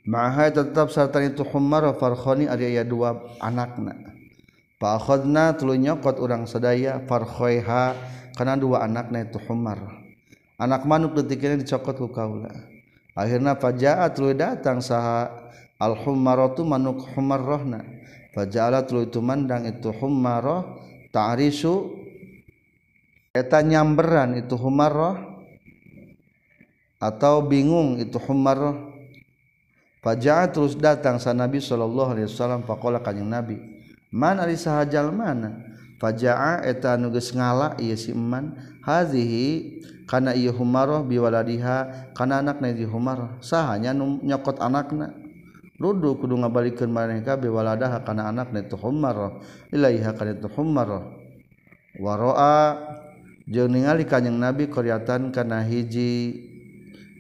[0.08, 3.92] Maha tetap sarta itu Umar Farkhoni ada ya dua anakna.
[4.80, 7.92] Pakhodna tulu nyokot orang sedaya Farkhoiha
[8.32, 9.84] karena dua anakna itu Umar.
[10.56, 12.48] Anak manuk detik ini dicokot ku kaula.
[13.12, 15.28] Akhirnya fajaat tulu datang saha
[15.76, 17.84] alhummaratu manuk humarrohna
[18.32, 20.64] faja'ala tuluy tumandang itu hummarah
[21.14, 21.94] ta'risu
[23.36, 25.38] eta nyamberan itu humarrah
[26.98, 28.97] atau bingung itu humarrah
[30.08, 33.60] Fajaat terus datang sa Nabi sallallahu alaihi wasallam faqala kanjing Nabi.
[34.08, 35.60] Man ari sahajal mana?
[36.00, 39.76] Fajaa eta nu geus ngala ieu si Eman hazihi
[40.08, 43.36] kana ieu humarah biwaladiha kana anakna ieu humarah.
[43.44, 45.12] Sahanya nu nyokot anakna.
[45.76, 49.44] Rudu kudu ngabalikeun maneh kabeh waladaha kana anakna itu humarah.
[49.68, 51.04] Ilaiha kana itu humarah.
[52.00, 52.80] Waroa
[53.44, 56.48] jeung ningali kanjing Nabi koryatan kana hiji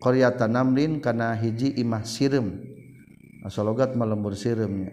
[0.00, 2.77] koryatan namlin kana hiji imah sirem.
[3.44, 4.90] asalogat malembur mursiremnya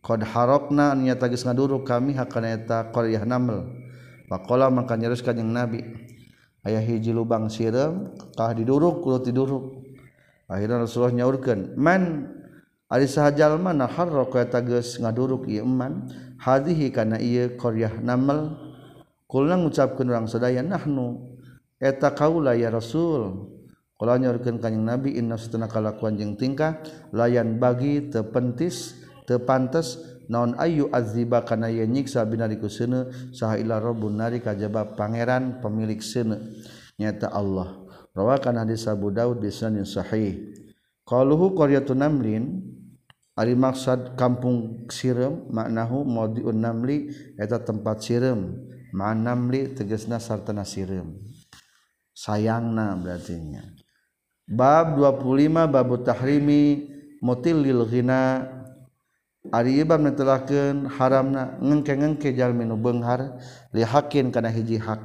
[0.00, 3.68] qad harabna nya tagis ngaduru kami hakana eta qaryah naml
[4.26, 5.84] faqala maka nyareus ka jeung nabi
[6.64, 9.64] aya hiji lubang sirem tah diduruk kudu tiduruk
[10.48, 12.32] akhirna rasulullah nyaurkeun man
[12.90, 16.10] ari sahajal mana harraka eta geus ngaduruk ieu man?
[16.42, 18.58] Hadhihi kana ieu qaryah naml
[19.30, 21.38] kulna ngucapkeun urang sadaya nahnu
[21.78, 23.46] eta kaula ya rasul.
[24.00, 26.80] Kalau nyorkeun kanjing Nabi inna satuna kalakuan jeung tingkah
[27.12, 28.96] layan bagi tepentis
[29.28, 35.60] tepantes naon ayu azziba kana yen nyiksa binariku seuneu saha ila rabbun nari kajaba pangeran
[35.60, 36.40] pemilik seuneu
[36.96, 37.76] nyata Allah.
[38.16, 40.48] Rawakan hadis Abu Daud bi sanadin sahih.
[41.04, 42.56] Qaluhu qaryatun namlin
[43.36, 48.64] ari maksad kampung sirem maknahu maudiun namli eta tempat sirem.
[48.96, 51.20] Ma namli tegasna sartana sirem.
[52.16, 53.62] Sayangna berartinya
[54.50, 56.90] bab 25 babu tahrimi
[57.22, 58.50] mutilil ghina.
[59.40, 63.40] Ari bab netelakeun haramna ngengke-ngengke jalmi nu beunghar
[63.72, 65.00] li hakin kana hiji hak.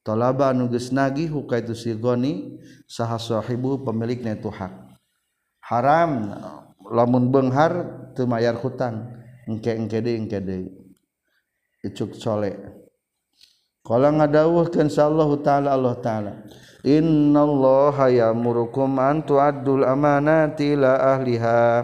[0.00, 2.56] Talaba nu geus nagih hukaitu si goni
[2.88, 4.72] saha sahibu pemilikna itu hak.
[5.68, 6.32] Haram
[6.88, 7.72] lamun beunghar
[8.16, 10.72] teu mayar hutang engke-engke deui engke deui
[11.82, 12.56] icuk soleh
[13.82, 16.32] Kala ngadawuhkeun sallallahu taala Allah taala.
[16.86, 21.82] Innallaha ya'murukum an tu'addul amanati ila ahliha.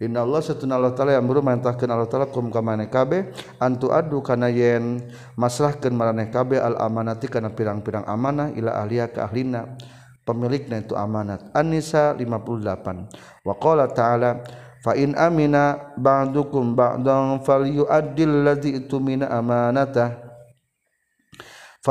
[0.00, 3.28] Inna Allah satuna Allah taala yang merintahkeun Allah taala kum ka maneh kabeh
[3.60, 5.04] an tu'addu kana yen
[5.36, 9.76] masrahkeun maraneh kabeh al amanati kana pirang-pirang amanah ila ahliha ka ahlina
[10.24, 11.44] pemilikna itu amanat.
[11.52, 14.40] An-Nisa 58 wa qala ta'ala
[14.80, 20.23] fa in amina ba'dukum ba'dan falyu'addil ladzi itumina amanatah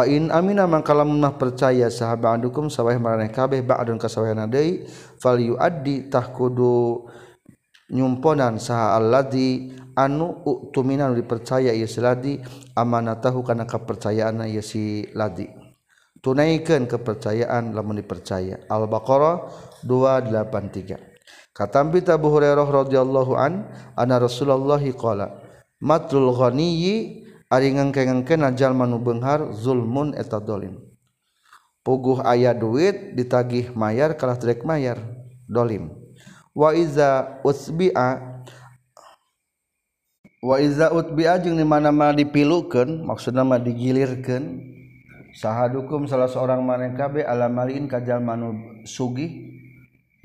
[0.09, 4.89] in Amina mangkalammah percaya sahabat dukum sawah mareh kabeh ba'dun kasawayan deui
[5.21, 7.05] fal yuaddi tahkudu
[7.93, 12.41] nyumponan saha alladzi anu utumina dipercaya ieu si ladi
[12.73, 15.45] amanatahu kana kepercayaan ieu si ladi
[16.23, 18.63] tunaikan kepercayaan lamun dipercaya.
[18.71, 19.51] Al-Baqarah
[19.83, 25.37] 283 Katambi Abu Hurairah radhiyallahu an anna Rasulullah qala
[25.77, 27.22] matrul ghaniyyi
[27.53, 30.81] ari ngengke-ngengke najal manu benghar zulmun eta dolim.
[31.85, 34.97] Puguh aya duit ditagih mayar kalah trek mayar
[35.45, 35.93] dolim.
[36.57, 38.41] Wa iza usbi'a
[40.41, 44.73] wa iza utbi'a jeung di mana-mana dipilukeun maksudna mah digilirkeun
[45.37, 48.49] sahadukum salah seorang manekabe alamaliin alamalin kajal manu
[48.83, 49.53] sugih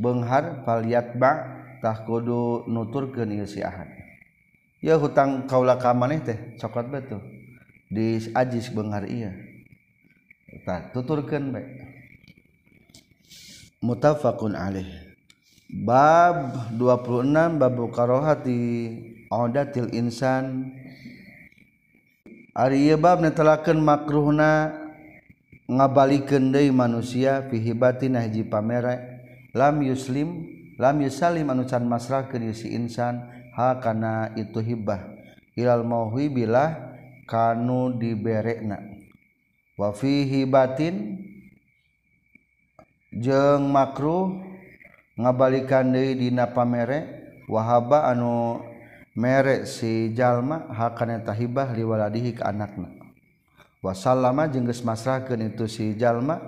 [0.00, 4.07] benghar faliat ba tah kudu nuturkeun ieu si ahad.
[4.82, 7.22] ya hutang kaula ka maneh teh coklat betul
[7.88, 9.48] di ajis bengar iya
[10.64, 11.66] tah tuturkeun bae.
[13.78, 15.14] Muttafaqun alaih.
[15.70, 18.60] Bab 26 bab karohati
[19.30, 20.74] audatil insan.
[22.58, 24.74] Ari ieu bab netelakeun makruhna
[25.70, 29.22] ngabalikeun deui manusia fi hibati nahji pamere
[29.54, 30.48] lam yuslim
[30.80, 33.37] lam yusalim anu can masrahkeun si insan.
[33.58, 35.02] hal kana itu hibah.
[35.58, 36.94] Ilal mauhi bilah
[37.26, 38.78] kanu diberekna.
[39.74, 41.18] Wa fihi batin
[43.10, 44.38] jeung makruh
[45.18, 47.18] ngabalikan deui dina pamere.
[47.50, 48.62] Wahaba anu
[49.18, 52.94] mere si jalma hakana tahibah liwaladihi ka anakna.
[53.82, 56.38] Wasallama jeung geus masrahkeun itu si jalma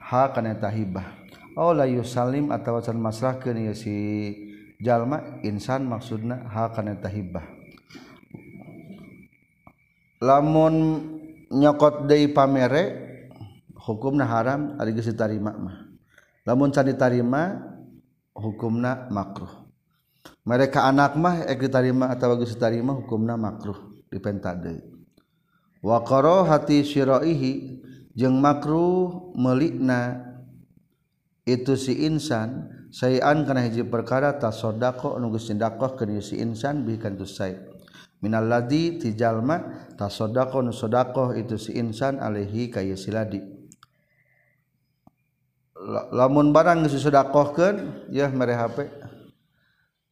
[0.00, 3.94] hakana tahibah aw la yusallim atawa can masrahkeun si
[4.82, 7.46] jalma insan maksudna hal kana tahibbah.
[10.18, 10.74] Lamun
[11.54, 12.82] nyokot deui pamere
[13.78, 15.86] hukumna haram ari geus ditarima mah.
[16.42, 17.62] Lamun can ditarima
[18.34, 19.62] hukumna makruh.
[20.42, 23.78] Mereka anak mah ek ditarima atau geus ditarima hukumna makruh
[24.10, 24.82] dipenta deui.
[25.82, 26.02] Wa
[26.46, 27.82] hati syiraihi
[28.14, 30.30] jeung makruh melikna
[31.42, 37.16] itu si insan sayan kana hiji perkara ta sodako nugus sindakoh ke si insan bihikan
[37.16, 37.56] tu say
[38.20, 43.40] minal ladi tijalma ta sodako nu sodakoh itu si insan alaihi kaya si ladi.
[46.12, 48.86] Lamun barang geus sodakohkeun ya mere HP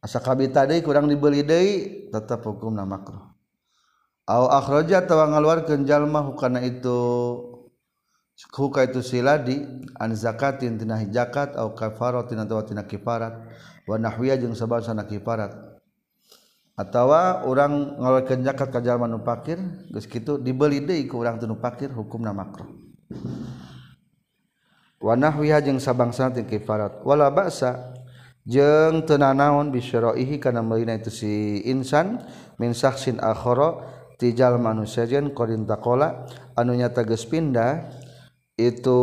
[0.03, 3.31] asa kabita deui kurang dibeli deui tetap hukumna makruh
[4.27, 6.99] au akhraja tawa ngaluarkeun jalma hukana itu
[8.49, 9.61] huka itu siladi
[10.01, 13.37] an zakatin tina zakat au kafarat tina tina kifarat
[13.85, 15.53] wa nahwiya jeung sabasana kifarat.
[16.73, 19.61] Atawa urang ngeluarkeun zakat ka jalma nu fakir
[19.93, 22.65] geus kitu dibeli deui ku urang nu fakir hukumna makruh.
[24.97, 27.05] Wa nahwiya jeung sabangsa tina kifarat.
[27.05, 27.93] Wala ba'sa
[28.47, 32.25] jeung teu naon bisyaraihi kana meulina itu si insan
[32.57, 33.85] min saksin akhara
[34.17, 36.25] ti jalma nu sejen qarin taqala
[36.57, 37.85] anu nyata geus pindah
[38.59, 39.01] itu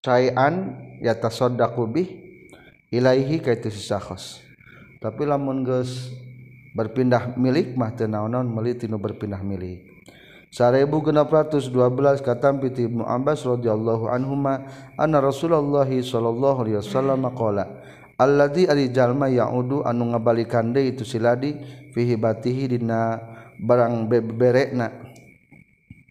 [0.00, 2.06] cairan yata sodakubih
[2.90, 4.44] ilaihi kaitu sisakos
[5.04, 6.08] tapi lamun geus
[6.74, 9.94] berpindah milik mah teu naon-naon meuli tinu berpindah milik.
[10.48, 11.70] 1612
[12.22, 14.64] kata piti Ibnu Abbas radhiyallahu anhuma
[14.94, 17.82] anna Rasulullah sallallahu alaihi wasallam qala
[18.16, 21.58] alladzi ari jalma yaudu anu ngabalikan deui itu siladi
[21.90, 23.18] fihi batihi dina
[23.58, 25.13] barang beberekna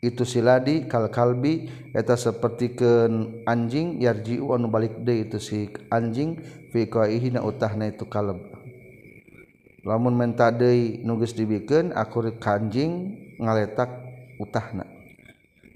[0.03, 3.07] itu siladi kal kalbi eta seperti ke
[3.47, 6.43] anjing yarji anu balik deui itu si anjing
[6.75, 8.43] fi qaihina utahna itu kalb
[9.87, 13.89] lamun menta deui nu geus dibikeun akur ka anjing ngaletak
[14.39, 14.87] utahna.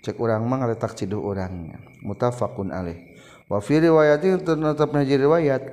[0.02, 1.84] Cek urang mah ngaletak ciduh urangnya.
[2.04, 3.18] Mutafaqun alaih.
[3.52, 5.64] Wa fi riwayatin tetep jadi riwayat.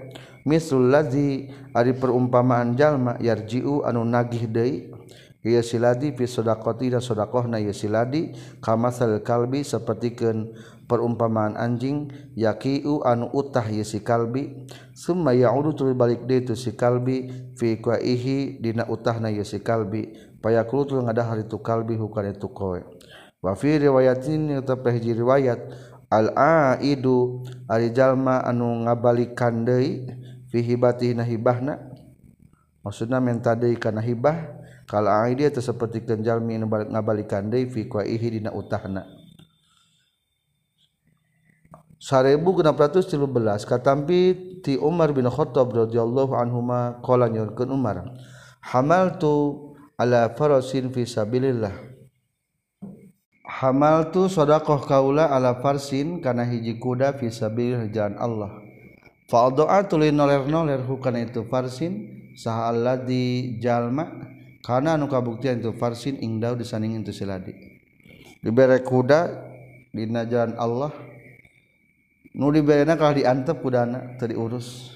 [0.44, 4.92] Misul ladzi ari perumpamaan jalma yarji'u anu nagih deui
[5.44, 6.24] ia siladi fi
[6.88, 8.32] da sadaqahna ia siladi
[8.64, 10.56] kamasal kalbi sapertikeun
[10.88, 14.64] perumpamaan anjing yakiu anu utah ia si kalbi.
[14.96, 17.28] Summa ya'udu balik de tu si kalbi
[17.60, 20.16] fi kuaihi dina utahna ia si kalbi.
[20.40, 22.80] Payakulu tuli ngadahar itu kalbi hukan itu kowe
[23.44, 25.60] wa fi riwayatin tetapehji riwayat
[26.08, 26.32] al
[26.80, 30.08] aidu ari jalma anu ngabalikan deui
[30.48, 31.80] fi hibatihna nahibahna.
[32.84, 34.53] Maksudna menta deui kana hibah
[34.84, 39.08] kalau dia itu seperti kenjalmi ngabalikan deui fi qaihi dina utahna.
[42.04, 48.12] Sarebu genap ratus tilu belas katampi ti Umar bin Khattab radhiyallahu anhuma qala nyorkeun Umar
[48.60, 51.72] hamaltu ala farasin fi sabilillah.
[53.48, 58.52] Hamaltu sadaqah kaula ala farsin kana hiji kuda fi sabilillah jalan Allah.
[59.32, 64.33] Fa ada'atu noler-noler hukana itu farsin saha alladzi jalma
[64.64, 67.74] karena anu kabuktian itu farsin ingdau disandingin itu siladi
[68.44, 69.52] dibere kuda
[69.94, 70.92] dina jalan Allah.
[72.34, 74.90] Nu diberena kalau diantep kudana teu diurus.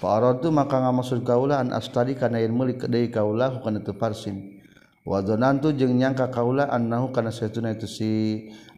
[0.00, 4.56] Parod tu maka ngamaksud kaula an astadi kana yen meuli deui kaula bukan itu farsin.
[5.04, 8.10] Wa dzanantu jeung nyangka kaula annahu kana saytuna itu si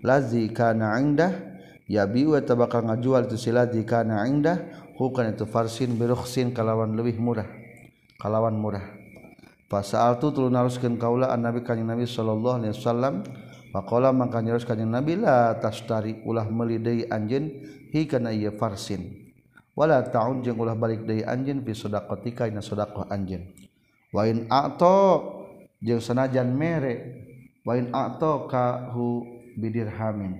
[0.03, 1.30] lazi kana indah
[1.87, 4.59] yabi wa tabaka ngajual itu si lazi kana indah
[4.99, 7.47] bukan itu farsin birukhsin kalawan lebih murah.
[8.18, 9.01] Kalawan murah.
[9.73, 13.25] Pasal tu turun naruskan kaula an nabi kanjeng nabi sallallahu alaihi wasallam.
[13.73, 17.49] Pakola maka nyarus kanjeng nabi la tastari ulah meuli deui anjeun
[17.89, 19.33] hi kana ieu farsin.
[19.73, 23.49] Wala ta'ud jeung ulah balik deui anjeun fi sadaqatika ina sedekah anjeun.
[24.12, 25.25] Wa in a'ta
[25.81, 27.25] jeung sanajan mere
[27.64, 29.25] wa in a'ta ka hu
[29.57, 30.37] bidirhamin.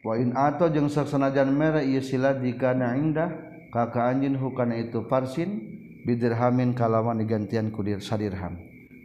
[0.00, 3.36] Wa in a'ta jeung sanajan mere ieu siladi kana indah
[3.68, 8.58] ka anjeun hukana itu farsin bidirhamin kalawan digantian kudir sadirham.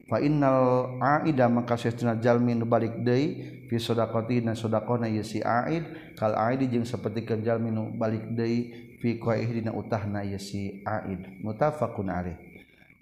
[0.10, 5.40] Fa innal aida maka sesuna jalmi nu balik deui fi sadaqati na sadaqona ye si
[5.42, 8.70] aid kal aidi jeung sapertikeun jalmi nu balik deui
[9.02, 11.42] fi qaih dina utahna ye si aid.
[11.42, 12.38] Muttafaqun alaih.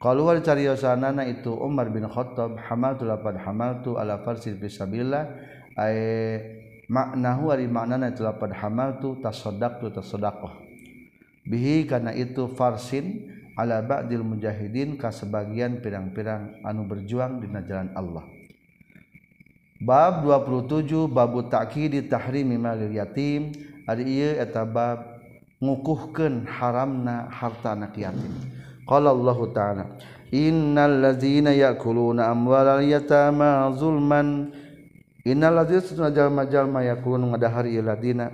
[0.01, 5.25] Kalau wal cariosanana itu Umar bin Khattab hamaltu lapad hamaltu ala farsil fi sabilillah.
[5.77, 5.97] Ay
[6.89, 10.57] maknahu ari maknana itu lapad hamaltu tasaddaqtu tasaddaqah.
[11.45, 13.29] Bihi kana itu farsin
[13.59, 18.25] ala ba'dil mujahidin ka sebagian pirang-pirang anu berjuang dina jalan Allah.
[19.81, 23.49] Bab 27 babu ta'kidi tahrimi malil yatim.
[23.89, 25.17] Ari ieu eta bab
[25.57, 28.29] ngukuhkeun haramna harta anak yatim.
[28.85, 29.85] Qala Allah ta'ala
[30.29, 34.53] innal ladzina ya'kuluna amwalal yatama zulman.
[35.25, 38.29] Innal ladzina jalma-jalma ya'kuluna ngadahari ladina.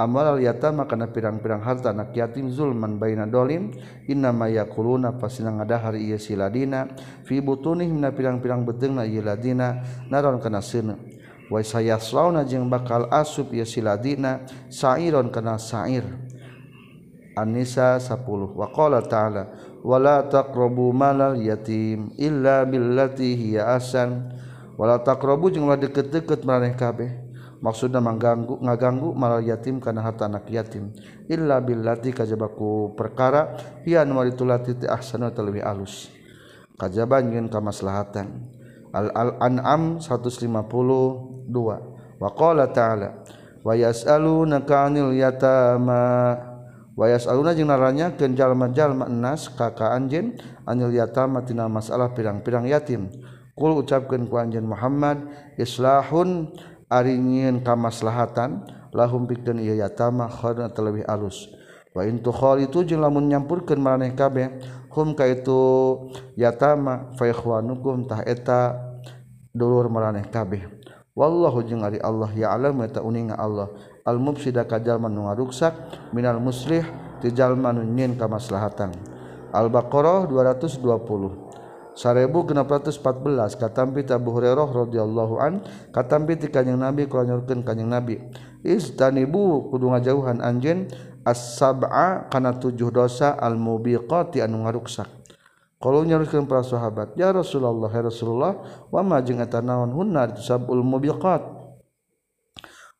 [0.00, 3.68] Amal yatama kana pirang-pirang harta anak yatim zulman baina dolim
[4.08, 6.88] inna ma yaquluna pasina ngadahar ieu siladina
[7.28, 10.96] fi butunihim na pirang-pirang beteungna ieu ladina naron kana seuneu.
[11.52, 14.40] Wa sayaslauna jeung bakal asup ieu siladina
[14.72, 16.08] sairon kana sair.
[17.36, 19.52] Annisa 10 waqala ta'ala
[20.28, 24.32] takrobu malal yatim illa billati hiya asan
[24.80, 27.19] wala takrobu jeung deket-deket maraneh kabeh
[27.60, 30.92] maksudna mengganggu ngaganggu malal yatim kana harta anak yatim.
[31.28, 33.56] Illa billati kajabaku perkara
[33.86, 36.08] hiya anu ditulati ti ahsanu leuwih alus
[36.80, 38.50] kajaban nyeun kamaslahatan.
[38.90, 41.46] Al al an'am 152
[42.18, 43.22] waqala ta'ala
[43.62, 46.48] wa yas'alunaka 'anil yatama.
[47.00, 50.36] Wayas aluna jeung naranya keun jalma-jalma enas kaka anjeun
[50.68, 53.08] anil yatama tina masalah pirang-pirang yatim.
[53.56, 55.24] Kul ucapkeun ku anjeun Muhammad
[55.56, 56.52] islahun
[56.90, 61.46] arinyin kamaslahatan lahum pikeun ieu yatama khana terlebih alus.
[61.94, 64.62] Wa in tukhalitu jeung lamun nyampurkeun maraneh kabeh
[64.94, 68.78] hum ka itu yatama fa ikhwanukum tah eta
[69.54, 70.66] dulur maraneh kabeh.
[71.14, 73.70] Wallahu jeung ari Allah ya'lamu eta uninga Allah.
[74.06, 75.74] Al mufsida ka jalma nu ngaruksak
[76.14, 76.86] minal muslih
[77.18, 78.94] ti jalma nu nyin kamaslahatan.
[79.50, 81.49] Al baqarah 220
[81.94, 88.18] 1614 katampi Abu Hurairah radhiyallahu an katampi ti kanjing Nabi kula nyurkeun kanjeng Nabi.
[88.60, 90.86] Istanibu kudu ngajauhan anjeun
[91.24, 95.08] as-sab'a kana tujuh dosa al-mubiqati anu ngaruksak.
[95.80, 98.52] Kalau nyaruskan para sahabat ya Rasulullah ya Rasulullah
[98.92, 100.28] wa ma jeung eta naon hunna?
[100.36, 101.40] Sabul mubiqat.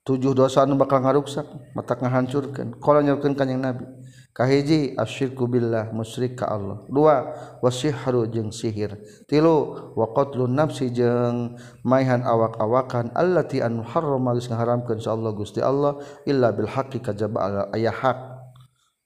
[0.01, 1.45] Tujuh dosa anu bakal ngaruksak
[1.77, 2.81] mata ngahancurkeun.
[2.81, 4.00] Kalau nyurkeun kanjing Nabi.
[4.31, 6.87] kahiji asyirku billah musyrik ka Allah.
[6.87, 8.97] Dua wasihru jeung sihir.
[9.27, 13.11] Tilu wa qatlun nafsi jeung maihan awak-awakan.
[13.19, 18.19] Allati an harrama geus ngaharamkeun Allah Gusti Allah illa bil haqqi kajaba aya hak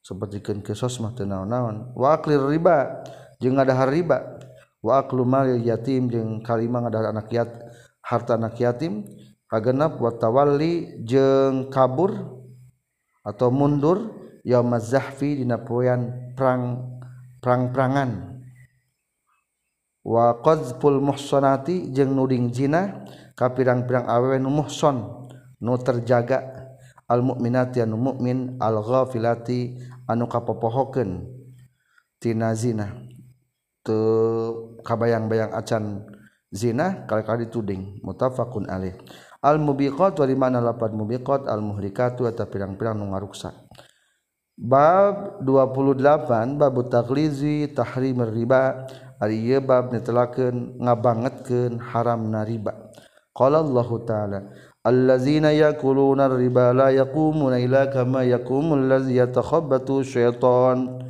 [0.05, 1.97] sapertikeun kisos mah teu naon-naon.
[1.97, 3.03] Wa aqlir riba
[3.41, 4.39] jeung ngadahar riba.
[4.85, 7.49] Wa aqlu malil yatim jeung kalima ngadahar anak yat
[8.05, 9.09] harta anak yatim.
[9.49, 12.13] Kagenap wa tawalli jeung kabur
[13.25, 14.24] atau mundur.
[14.45, 16.93] Yaum zahfi dina poean perang
[17.41, 18.37] perang-perangan.
[20.05, 25.29] Wa qadzful muhsanati jeung nuding zina ka pirang-pirang awewe nu muhson
[25.59, 26.63] nu terjaga.
[27.05, 31.25] Al mukminati anu mukmin al ghafilati anu kapopohokeun.
[32.21, 33.01] Tina zina.
[33.85, 36.09] Teu kabayang-bayang acan
[36.49, 38.97] zina kali-kali tuding mutafakun alaih.
[39.45, 43.64] Al mubiqat wa mana lapan mubiqat al muhlikatu atau pirang-pirang nu ngaruksak
[44.55, 48.87] bab 28 babu taklizi tahrim riba
[49.19, 52.73] ari ieu bab netelakeun ngabangetkeun haramna riba.
[53.35, 54.39] Qala Allah taala
[54.87, 61.03] allazina yakuluna riba la yaqumuna illa kama yaqumul ladzi yatakhabbatu syaitan.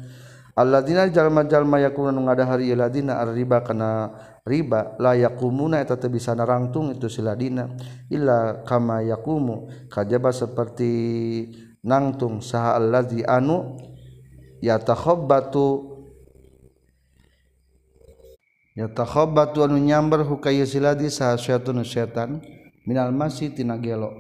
[0.55, 4.15] Allazina jalma-jalma yakuluna ngadahari ladina riba kana
[4.47, 7.75] riba la yakumuna eta teu bisa narangtung itu siladina
[8.07, 10.93] illa kama yakumu kajaba seperti
[11.85, 13.77] nangtung saha allazi anu
[14.65, 15.93] yatakhabbatu
[18.75, 22.41] yatakhabbatu anu nyamber hukaya siladi saha syaitan syaitan
[22.89, 24.11] minal masih tina gelo.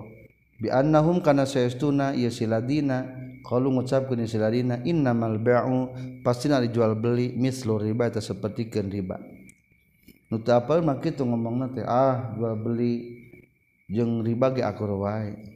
[0.60, 3.24] Bi annahum kana sayastuna ya siladina.
[3.44, 5.92] Qalu ngucapkeun siladina innamal ba'u
[6.24, 9.20] pastina dijual beli mislu riba eta sapertikeun riba.
[10.32, 13.20] Nu teu apal mah kitu ngomongna teh ah jual beli
[13.92, 15.53] jeung riba ge akur wae.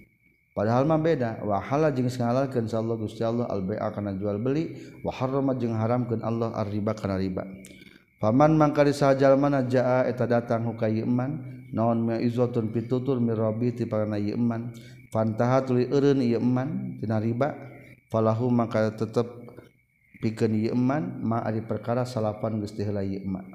[0.59, 1.38] padahal mah beda.
[1.46, 4.74] Wahala jeung ngalalkeun sallallahu Gusti Allah al-bai'a kana jual beli
[5.06, 7.46] wa harrama jeung haramkeun Allah ar-riba kana riba.
[8.18, 11.38] Faman mangkari sajal mana jaa eta datang huka iman
[11.70, 14.74] naon ma'izatun pitutur mirabi ti kana iman
[15.14, 17.54] fantaha tuli eureun iman tina riba
[18.11, 19.30] falahu maka tetep
[20.18, 23.46] pikeun iman ma ari perkara salapan Gusti heula iman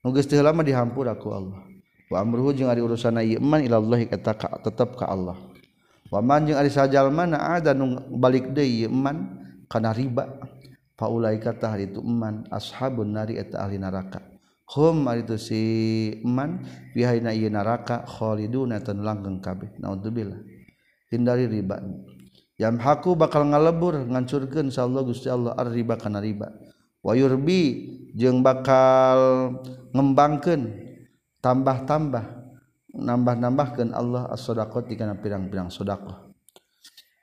[0.00, 1.60] nu Gusti heula mah dihampur aku Allah.
[2.08, 4.32] Wa amruhu jeung ari urusanna iman ilallahi eta
[4.64, 5.49] tetep ka Allah.
[6.10, 9.40] waman jeung ari sajalma ada nu balik deui eman
[9.70, 10.26] kana riba.
[11.00, 14.20] Faulaika hari itu eman ashabun nari eta ahli neraka
[14.76, 15.62] hum ari itu si
[16.28, 16.60] man.
[16.92, 19.80] Bihaina ieu neraka khaliduna tan langgeng kabeh.
[19.80, 20.36] Naudzubillah
[21.08, 21.80] hindari riba.
[22.60, 25.56] Yamhaku bakal ngalebur ngancurkeun insyaallah Allah Gusti Allah.
[25.56, 26.52] Ar-riba kana riba.
[27.00, 27.62] Wayurbi
[28.12, 29.56] jeung bakal
[29.96, 30.68] ngembangkeun
[31.40, 32.39] tambah-tambah.
[33.00, 36.30] nambah-nambahkan Allah as-sodaqot dikana pirang-pirang sodaqoh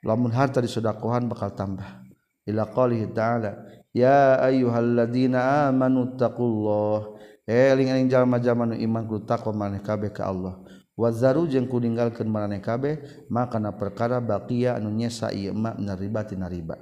[0.02, 2.06] lamun harta disodakohan bakal tambah.
[2.48, 9.52] Ila qalihi ta'ala ya ayyuhalladzina amanu taqullah eling eh, eling jalma-jalma nu iman kudu takwa
[9.52, 10.56] maneh kabeh ka Allah.
[10.98, 16.48] Wazaru jeung kuninggalkeun maneh kabeh maka na perkara baqiya anu nyesa ieu ma riba tina
[16.48, 16.74] riba.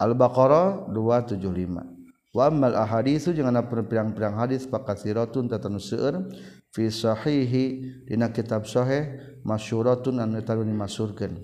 [0.00, 2.00] Al-baqarah 275
[2.30, 6.30] wa ammal ahaditsu jeung ana pirang-pirang hadis pakasiratun tatanu seueur
[6.70, 7.64] fi sahihi
[8.06, 11.34] dina kitab sahih masyuratun anu eta dimasyurkeun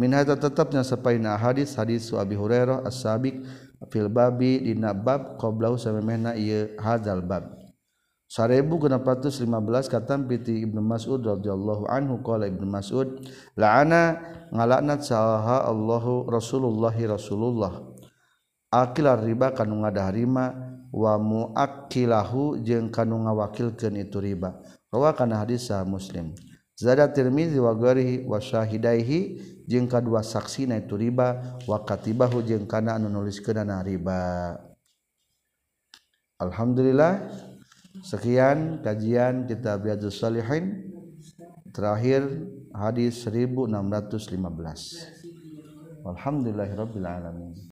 [0.00, 3.44] min hadza tetapnya sapaina hadis hadis Abi Hurairah as-sabiq
[3.88, 7.60] fil babi dina bab qabla samemehna ieu hadzal bab.
[8.30, 13.26] 1415 kata piti Ibnu Mas'ud radhiyallahu anhu qala Ibnu Mas'ud
[13.58, 14.22] la'ana
[14.54, 17.90] ngalaknat saha Allahu Rasulullah Rasulullah.
[18.70, 24.58] Akilar riba kanu ngadah rima wamu akilahu jeung kanu ngawakilkeun itu riba.
[24.90, 26.34] Rawa kana hadis sah muslim.
[26.74, 29.38] Zada tirmizi wa ghairihi wa syahidaihi
[29.70, 34.58] jeung kadua saksina itu riba wa katibahu jeung kana anu nuliskeunana riba.
[36.40, 37.30] Alhamdulillah
[38.02, 40.90] sekian kajian kitab riyadhus shalihin.
[41.70, 42.26] Terakhir
[42.74, 43.70] hadis 1615
[46.02, 47.69] Alhamdulillahirabbil alamin.